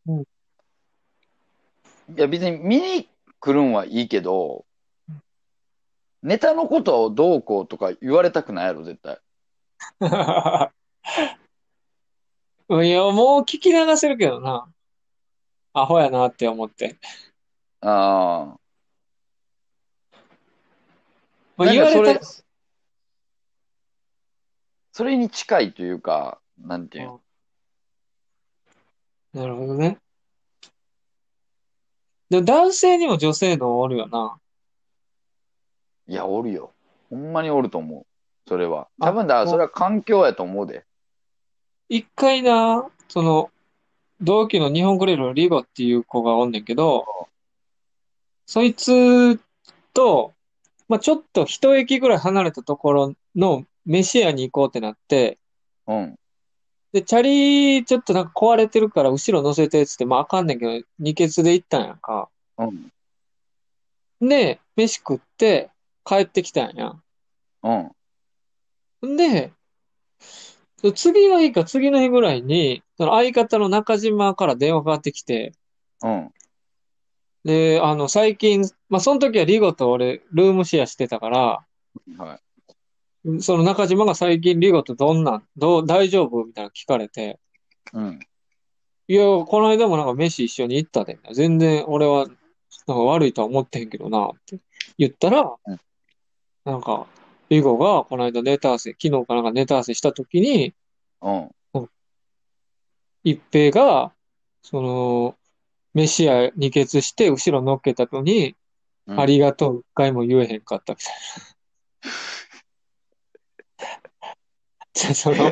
[0.06, 0.24] うん
[2.16, 3.06] いや別に見に
[3.38, 4.64] 来るんはいいけど、
[6.22, 9.20] ネタのことをどうこうとか言われたくないやろ、絶対。
[12.70, 14.68] いや、もう聞き流せるけどな。
[15.72, 16.98] アホやなって思って。
[17.80, 18.60] ああ。
[21.56, 22.20] まあ、言われた、
[24.92, 27.20] それに近いというか、なんていうの？
[29.32, 29.98] なるほどね。
[32.30, 34.38] でも男性にも女性のおるよな。
[36.08, 36.72] いや、おるよ。
[37.10, 38.06] ほんまにおると思う。
[38.48, 38.88] それは。
[38.98, 40.84] あ多分だそれは環境やと思うで。
[41.88, 43.50] 一回な、その、
[44.20, 47.06] 同期の日本クレールのリゴっていう子がおんねんけど、
[48.46, 49.38] そいつ
[49.92, 50.32] と、
[50.88, 55.38] まあ、ちょっと一駅ぐらい離れたところの飯屋に行こうってなって、
[55.86, 56.18] うん。
[56.92, 62.30] で、チャリちょっとなんか壊れてるから後ろ乗せてっつって、まああかんねんけど、二ケツで行ったんやんか。
[62.56, 62.90] うん。
[64.26, 65.70] で、飯食って
[66.08, 66.94] 帰ってきたんや。
[67.62, 69.12] うん。
[69.14, 69.52] んで、
[70.94, 75.52] 次の日か次の日ぐらいに、その相方の中島から電話かかってきて、
[76.02, 76.32] うん。
[77.44, 81.66] で、あの、最近、まあ、その時はリゴと俺、ルームシェアしてたから、
[82.16, 82.40] は
[83.26, 83.42] い。
[83.42, 87.38] その中島が最近リゴとどんなん、どう、大丈夫みたいなの聞かれて、
[87.92, 88.20] うん。
[89.08, 91.18] いや、この間もなんか飯一緒に行ったで。
[91.32, 92.26] 全然俺は、
[92.86, 94.60] なんか悪いとは思ってへんけどな、って
[94.96, 95.80] 言ったらうん、
[96.68, 97.06] なんか、
[97.48, 100.74] リゴがこの間ネタ合わせ、昨日かなんかネタ合わせした時に、
[101.22, 101.50] うん。
[103.24, 104.12] 一平が、
[104.60, 105.34] その、
[105.94, 108.54] 飯屋二ケツして後ろ乗っけたのに、
[109.06, 111.14] うんありがとう、一回も言えへんかったみたい
[112.02, 112.10] な。
[114.92, 115.50] じゃあその、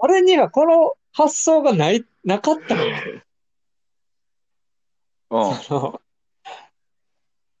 [0.00, 2.94] 俺にはこの発想がない、なかったのよ。
[5.30, 5.54] うん。
[5.54, 6.02] その、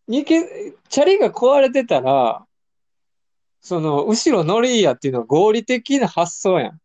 [0.06, 2.44] 二ケ、チャリが壊れてたら、
[3.68, 6.80] その、後ろ乗りやっていうのは合理的な発想やん。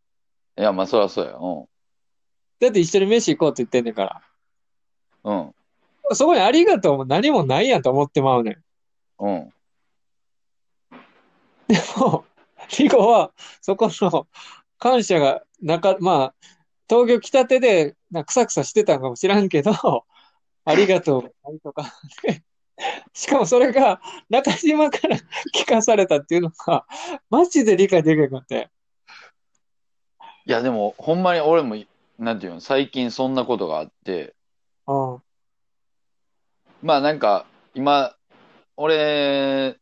[0.59, 1.37] いや、まあ、そりゃそうや。
[1.37, 1.65] うん。
[2.59, 4.21] だって一緒に飯行こうって言ってんねんから。
[5.23, 5.55] うん。
[6.11, 8.63] そこにありがとうも何もないやんと思ってまうねん。
[9.19, 9.53] うん。
[11.69, 12.25] でも、
[12.77, 13.31] リゴは、
[13.61, 14.27] そこの
[14.77, 16.35] 感謝がなか、まあ、
[16.89, 19.71] 東京来たてで、なんかクサクサしてたんかもしらんけど、
[20.65, 22.43] ありがとう、とか、で
[23.13, 25.17] しかもそれが中島から
[25.55, 26.85] 聞かされたっていうのが、
[27.29, 28.69] マジで理解できなくて。
[30.45, 31.75] いや、でも、ほんまに俺も、
[32.17, 34.35] なんていうの、最近そんなことがあって、
[34.87, 35.21] うん。
[36.81, 38.15] まあなんか、今、
[38.75, 39.77] 俺、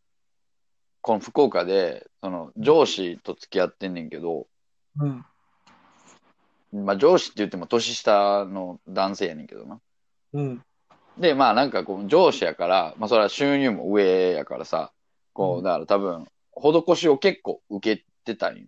[1.02, 4.48] この福岡で、その、上司と付き合ってんねんけど、
[5.00, 5.26] うん。
[6.86, 9.82] まあ上司って言っても年下の男性やねんけどな。
[10.34, 10.64] うん。
[11.18, 14.92] で、まあなんかこう上司やから、まあそれは収入も上やからさ、
[15.34, 18.66] こうだから多分、施しを結構受けてたんよ。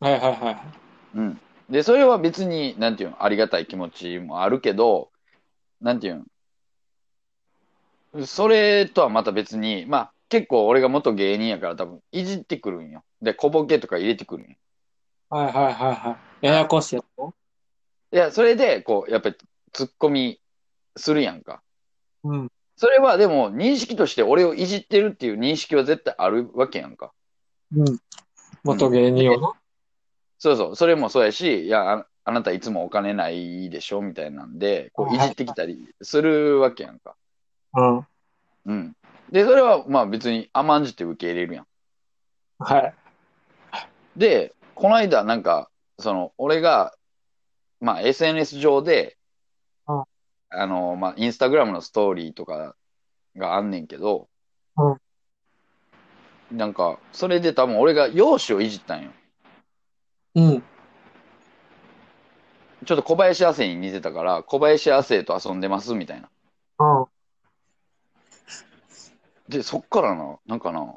[0.00, 0.56] はいはいはい。
[1.14, 1.40] うん。
[1.70, 5.10] で、それは別に、なんていうの、ありがたい気持ちもあるけど、
[5.80, 6.24] なんていう
[8.14, 13.04] の、それとはまた別に、まあ結構俺が元芸人やから多分いじってくるんよ。
[13.20, 14.56] で、小ボケとか入れてくるんよ。
[15.30, 16.46] はいはいはいはい。
[16.46, 18.14] ややこしいやつ？
[18.14, 19.36] いや、それで、こう、やっぱり
[19.72, 20.41] 突っ込み
[20.96, 21.62] するやんか。
[22.24, 22.52] うん。
[22.76, 27.12] それはでも認識として俺をいじってるっていう認識は絶対あるわけやんか。
[27.74, 27.98] うん。
[28.64, 29.52] 元芸人をな。
[30.38, 37.16] そうそう、それもそうやし、いや、ああなたいつもお金ないでしょみたいなんで、こういじってきたりするわけやんか。
[37.74, 38.06] うん。
[38.66, 38.96] うん。
[39.30, 41.66] で、それはまあ別に甘んじて受け入れるやん。
[42.58, 42.94] はい。
[44.16, 46.94] で、この間なんか、その、俺が、
[47.80, 49.21] まあ SNS 上で、うん
[50.54, 52.76] あの、まあインスタグラムのストーリーとか
[53.36, 54.28] があんねんけど、
[56.50, 59.10] なんか、それで多分俺が容姿をいじったんよ。
[60.34, 60.62] うん。
[62.84, 66.28] ちょっと小林亜生に似てたから、小林亜生と遊んでますみたいな。
[66.78, 67.06] うん。
[69.48, 70.96] で、そっからな、なんかな、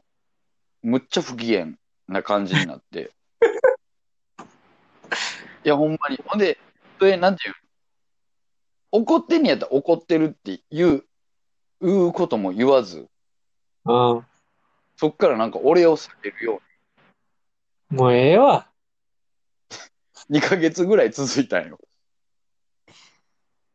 [0.81, 1.67] むっちゃ不機嫌
[2.07, 3.11] な感じになって。
[5.63, 6.17] いや、ほんまに。
[6.25, 6.57] ほんで、
[6.99, 7.55] それ、なんていうの
[8.95, 11.03] 怒ってんねやったら怒ってるっていう、
[11.81, 13.07] いうことも言わず、
[13.85, 14.25] うん。
[14.97, 16.61] そっからなんか俺を避けるよ
[17.89, 18.67] もうええわ。
[20.29, 21.77] うに2ヶ月ぐらい続いたんよ。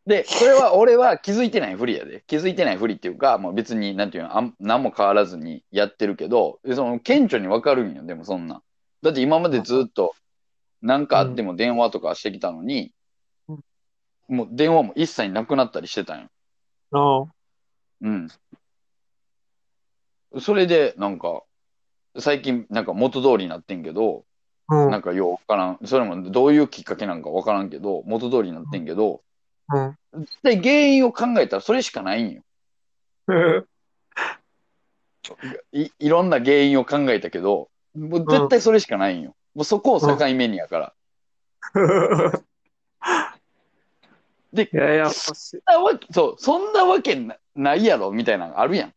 [0.06, 2.24] で、それは俺は気づいてないふりやで。
[2.26, 8.62] 気づいてないふりっていうか、もう別に、なんていうの、あん何も変わらずにやってるけど、でその、顕著にわかるんよ、でもそんな。
[9.02, 10.14] だって今までずっと、
[10.82, 12.92] なんかあっても電話とかしてきたのに、うん
[14.30, 16.28] もう電話も一切なくなったりしてたんよ。
[18.02, 18.28] うん。
[20.32, 20.40] うん。
[20.40, 21.42] それで、なんか、
[22.18, 24.24] 最近、なんか元通りになってんけど、
[24.68, 24.90] うん。
[24.90, 25.80] なんかようわからん。
[25.84, 29.22] それもどういうきっかけなんかわからんけど、元通りになってんけど、
[29.68, 29.96] うん。
[30.44, 32.42] で、原因を考えたらそれしかないんよ。
[35.72, 39.34] いいろんな原因を考えたけど、もう絶対それしかないんよ。
[39.54, 40.94] もうそこを境目にやから。
[44.52, 45.10] で、いやいや。
[45.10, 48.88] そんなわけそう、そんなわけなないやろみたいなのあるやん。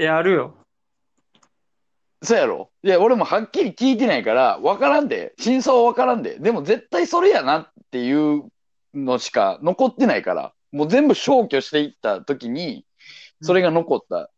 [0.00, 0.54] いや、あるよ。
[2.22, 2.70] そうやろ？
[2.82, 5.34] いや、俺もはっきり聞いてないから、わからんで。
[5.38, 6.38] 真相はわからんで。
[6.38, 8.44] でも絶対それやなっていう
[8.94, 12.86] のしか残ってないから、もう全部消去していった時に、
[13.40, 14.30] それが残った。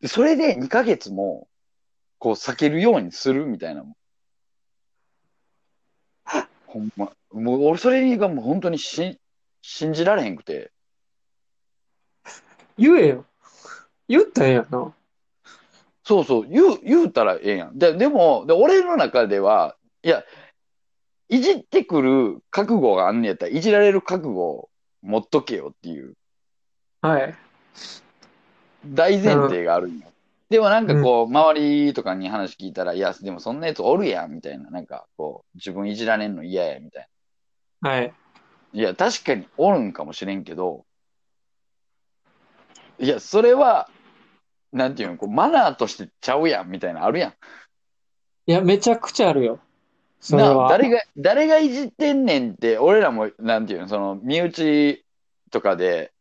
[0.00, 1.48] でそれで2ヶ月も、
[2.18, 3.84] こう避けるようにするみたいな。
[6.70, 7.10] ほんま。
[7.32, 9.18] もう俺それがもう本当にし
[9.62, 10.70] 信じられへんくて。
[12.78, 13.26] 言えよ。
[14.08, 14.94] 言ったらええやんな。
[16.04, 17.78] そうそう、言う、言うたらええやん。
[17.78, 20.24] で、でも、で俺の中では、いや、
[21.28, 24.70] いじってくる覚悟があんねやったら、いじられる覚悟を
[25.02, 26.14] 持っとけよっていう
[27.02, 27.34] はい。
[28.84, 30.09] 大前提があるんよ。
[30.50, 34.68] でもなんかこう、周りとかに話聞いたら、いや、でもそんなやつおるやん、みたいな。
[34.70, 37.08] なんかこう、自分いじられんの嫌や、みたい
[37.80, 38.14] はい。
[38.72, 38.80] な。
[38.80, 40.84] いや、確かにおるんかもしれんけど、
[42.98, 43.88] いや、それは、
[44.72, 47.34] なんていうの、こう、マナーとしてちゃうやん、みたいな、あるやん。
[48.46, 49.60] いや、めちゃくちゃあるよ。
[50.20, 50.68] それは。
[50.68, 55.04] 誰が、誰がいじってんねんって、俺らも、なんていうの、その、身内
[55.50, 56.12] とかで、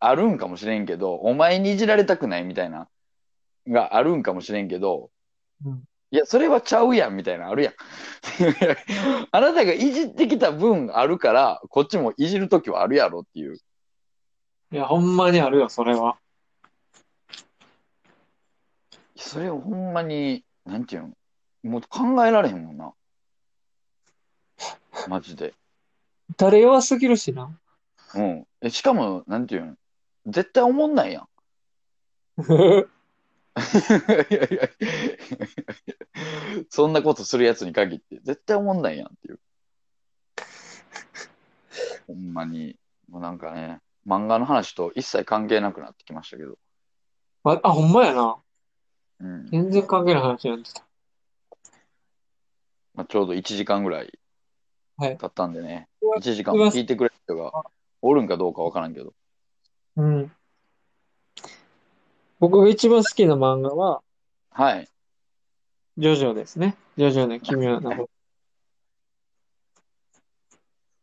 [0.00, 2.88] あるんかもしれんけど、お前にいじられたくないみたいな、
[3.68, 5.10] があるんかもしれんけど、
[5.64, 7.74] うんいや、それはちゃうやん、みたいな、あるやん。
[9.30, 13.56] あなたがいじってきた分あるから、こっちもいじるときはあるやろっていう。
[14.72, 16.16] いや、ほんまにあるよ、それは。
[19.16, 22.94] それをほんまに、なんていうの、もう考えられへんもんな。
[25.08, 25.52] マジで。
[26.38, 27.58] 誰弱すぎるしな。
[28.14, 28.46] うん。
[28.62, 29.74] え、しかも、なんていうの、
[30.26, 31.28] 絶対思んないやん。
[33.58, 34.68] いやいや
[36.70, 39.40] そんなことするやつに限って、絶対思んないやんっていう。
[42.06, 42.76] ほんまに、
[43.08, 46.58] もうなんかね、漫画の話と一切関係なくなってきましたけど。
[47.44, 48.36] あ、あ、ほんまやな。
[49.20, 49.46] うん。
[49.50, 50.84] 全然関係ない話になってた。
[52.94, 54.18] まあ、ちょうど1時間ぐらい
[54.96, 57.52] はい経ったんでね、うわ1時間も聞いてくれる人が
[58.02, 59.14] おるんかどうかわからんけど。
[59.96, 60.32] うん。
[62.40, 64.02] 僕が一番好きな漫画は、
[64.50, 64.88] はい。
[65.96, 66.76] ジョジョですね。
[66.96, 67.96] ジョジョの奇妙な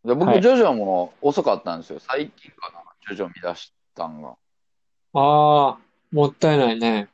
[0.03, 1.99] 僕、はいジョジョも遅かったんですよ。
[1.99, 4.29] 最近かな、ジョジョ見出したんが。
[4.29, 4.35] あ
[5.13, 5.77] あ、
[6.11, 7.09] もったいないね。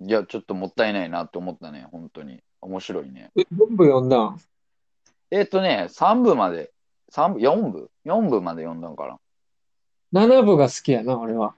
[0.00, 2.42] いや、ちょっともったいないなと思ったね、本当に。
[2.60, 3.30] 面白いね。
[3.36, 4.40] え、全部読んだん？
[5.30, 6.72] えっ、とね、3部まで、
[7.08, 9.18] 三部、4部 ?4 部まで読んだんか
[10.12, 11.54] ?7 部が好きやな、俺は。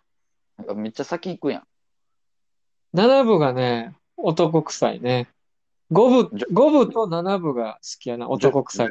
[0.60, 0.66] な。
[0.66, 1.66] なんかめっちゃ先行くやん。
[2.96, 5.28] 7部がね、男臭いね。
[5.92, 8.88] 5部じ、五部と7部が好きやな、男臭い。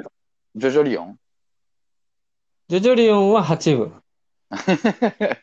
[0.55, 1.19] ジョジョリオン？
[2.67, 3.91] ジョジョリオンは8部。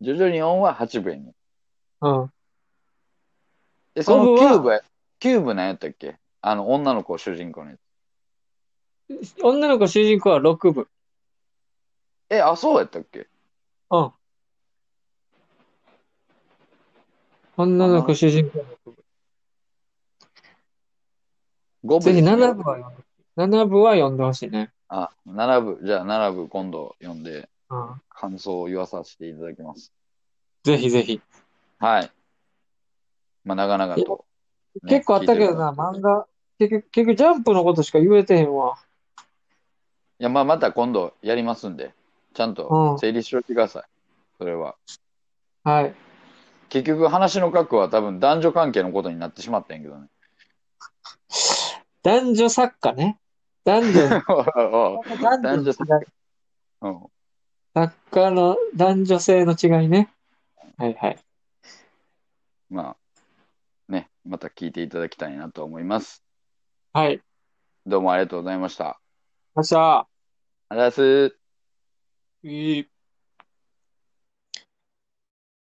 [0.00, 1.32] ジョジョリオンは8部やね。
[2.00, 2.32] うん。
[3.94, 4.80] え、その五部は？9部や、
[5.20, 6.18] 9部何やったっけ？
[6.40, 7.80] あの、女の子主人公のやつ。
[9.42, 10.88] 女の子主人公は6部。
[12.30, 13.26] え、あ、そうやったっけ？
[13.90, 14.12] うん。
[17.58, 19.04] 女の子主人公は6部。
[21.84, 23.04] ?5 部ぜひですね7部は読んで。
[23.36, 24.72] 7部は読んでほしいね。
[24.88, 25.80] あ、7部。
[25.84, 28.00] じゃあ7部今度読んでうん。
[28.10, 29.92] 感想を言わさせていただきます。
[30.62, 31.20] ぜひぜひ。
[31.80, 32.12] はい。
[33.44, 34.24] まあ、長々と、
[34.84, 36.26] ね結構あったけどな、聞いてる方漫画。
[36.58, 38.76] 結局、結局ジャンプのことしか言えてへんわ。
[40.20, 41.92] いや、まあ、また今度やりますんで、
[42.34, 43.84] ちゃんうんと整理しておいてください。
[44.38, 44.76] それは。
[45.64, 45.94] はい。
[46.68, 50.08] 結局、話の核は多分男女関係のことになってしまったんやけどね。
[52.02, 53.18] 男女作家ね。
[53.64, 54.08] 男女、
[55.42, 56.06] 男女の違い。
[56.80, 57.06] おううん
[57.74, 60.10] 作家の男女性の違いね。
[60.78, 61.18] はいはい。
[62.70, 66.24] まあ、ね、また聞いていただきたいなと思います。
[66.92, 67.20] はい。
[67.86, 69.00] どうもありがとうございました。
[69.54, 69.98] よっしゃ。
[70.00, 70.08] あ
[70.72, 71.38] りがとうございます。
[72.42, 72.97] いい。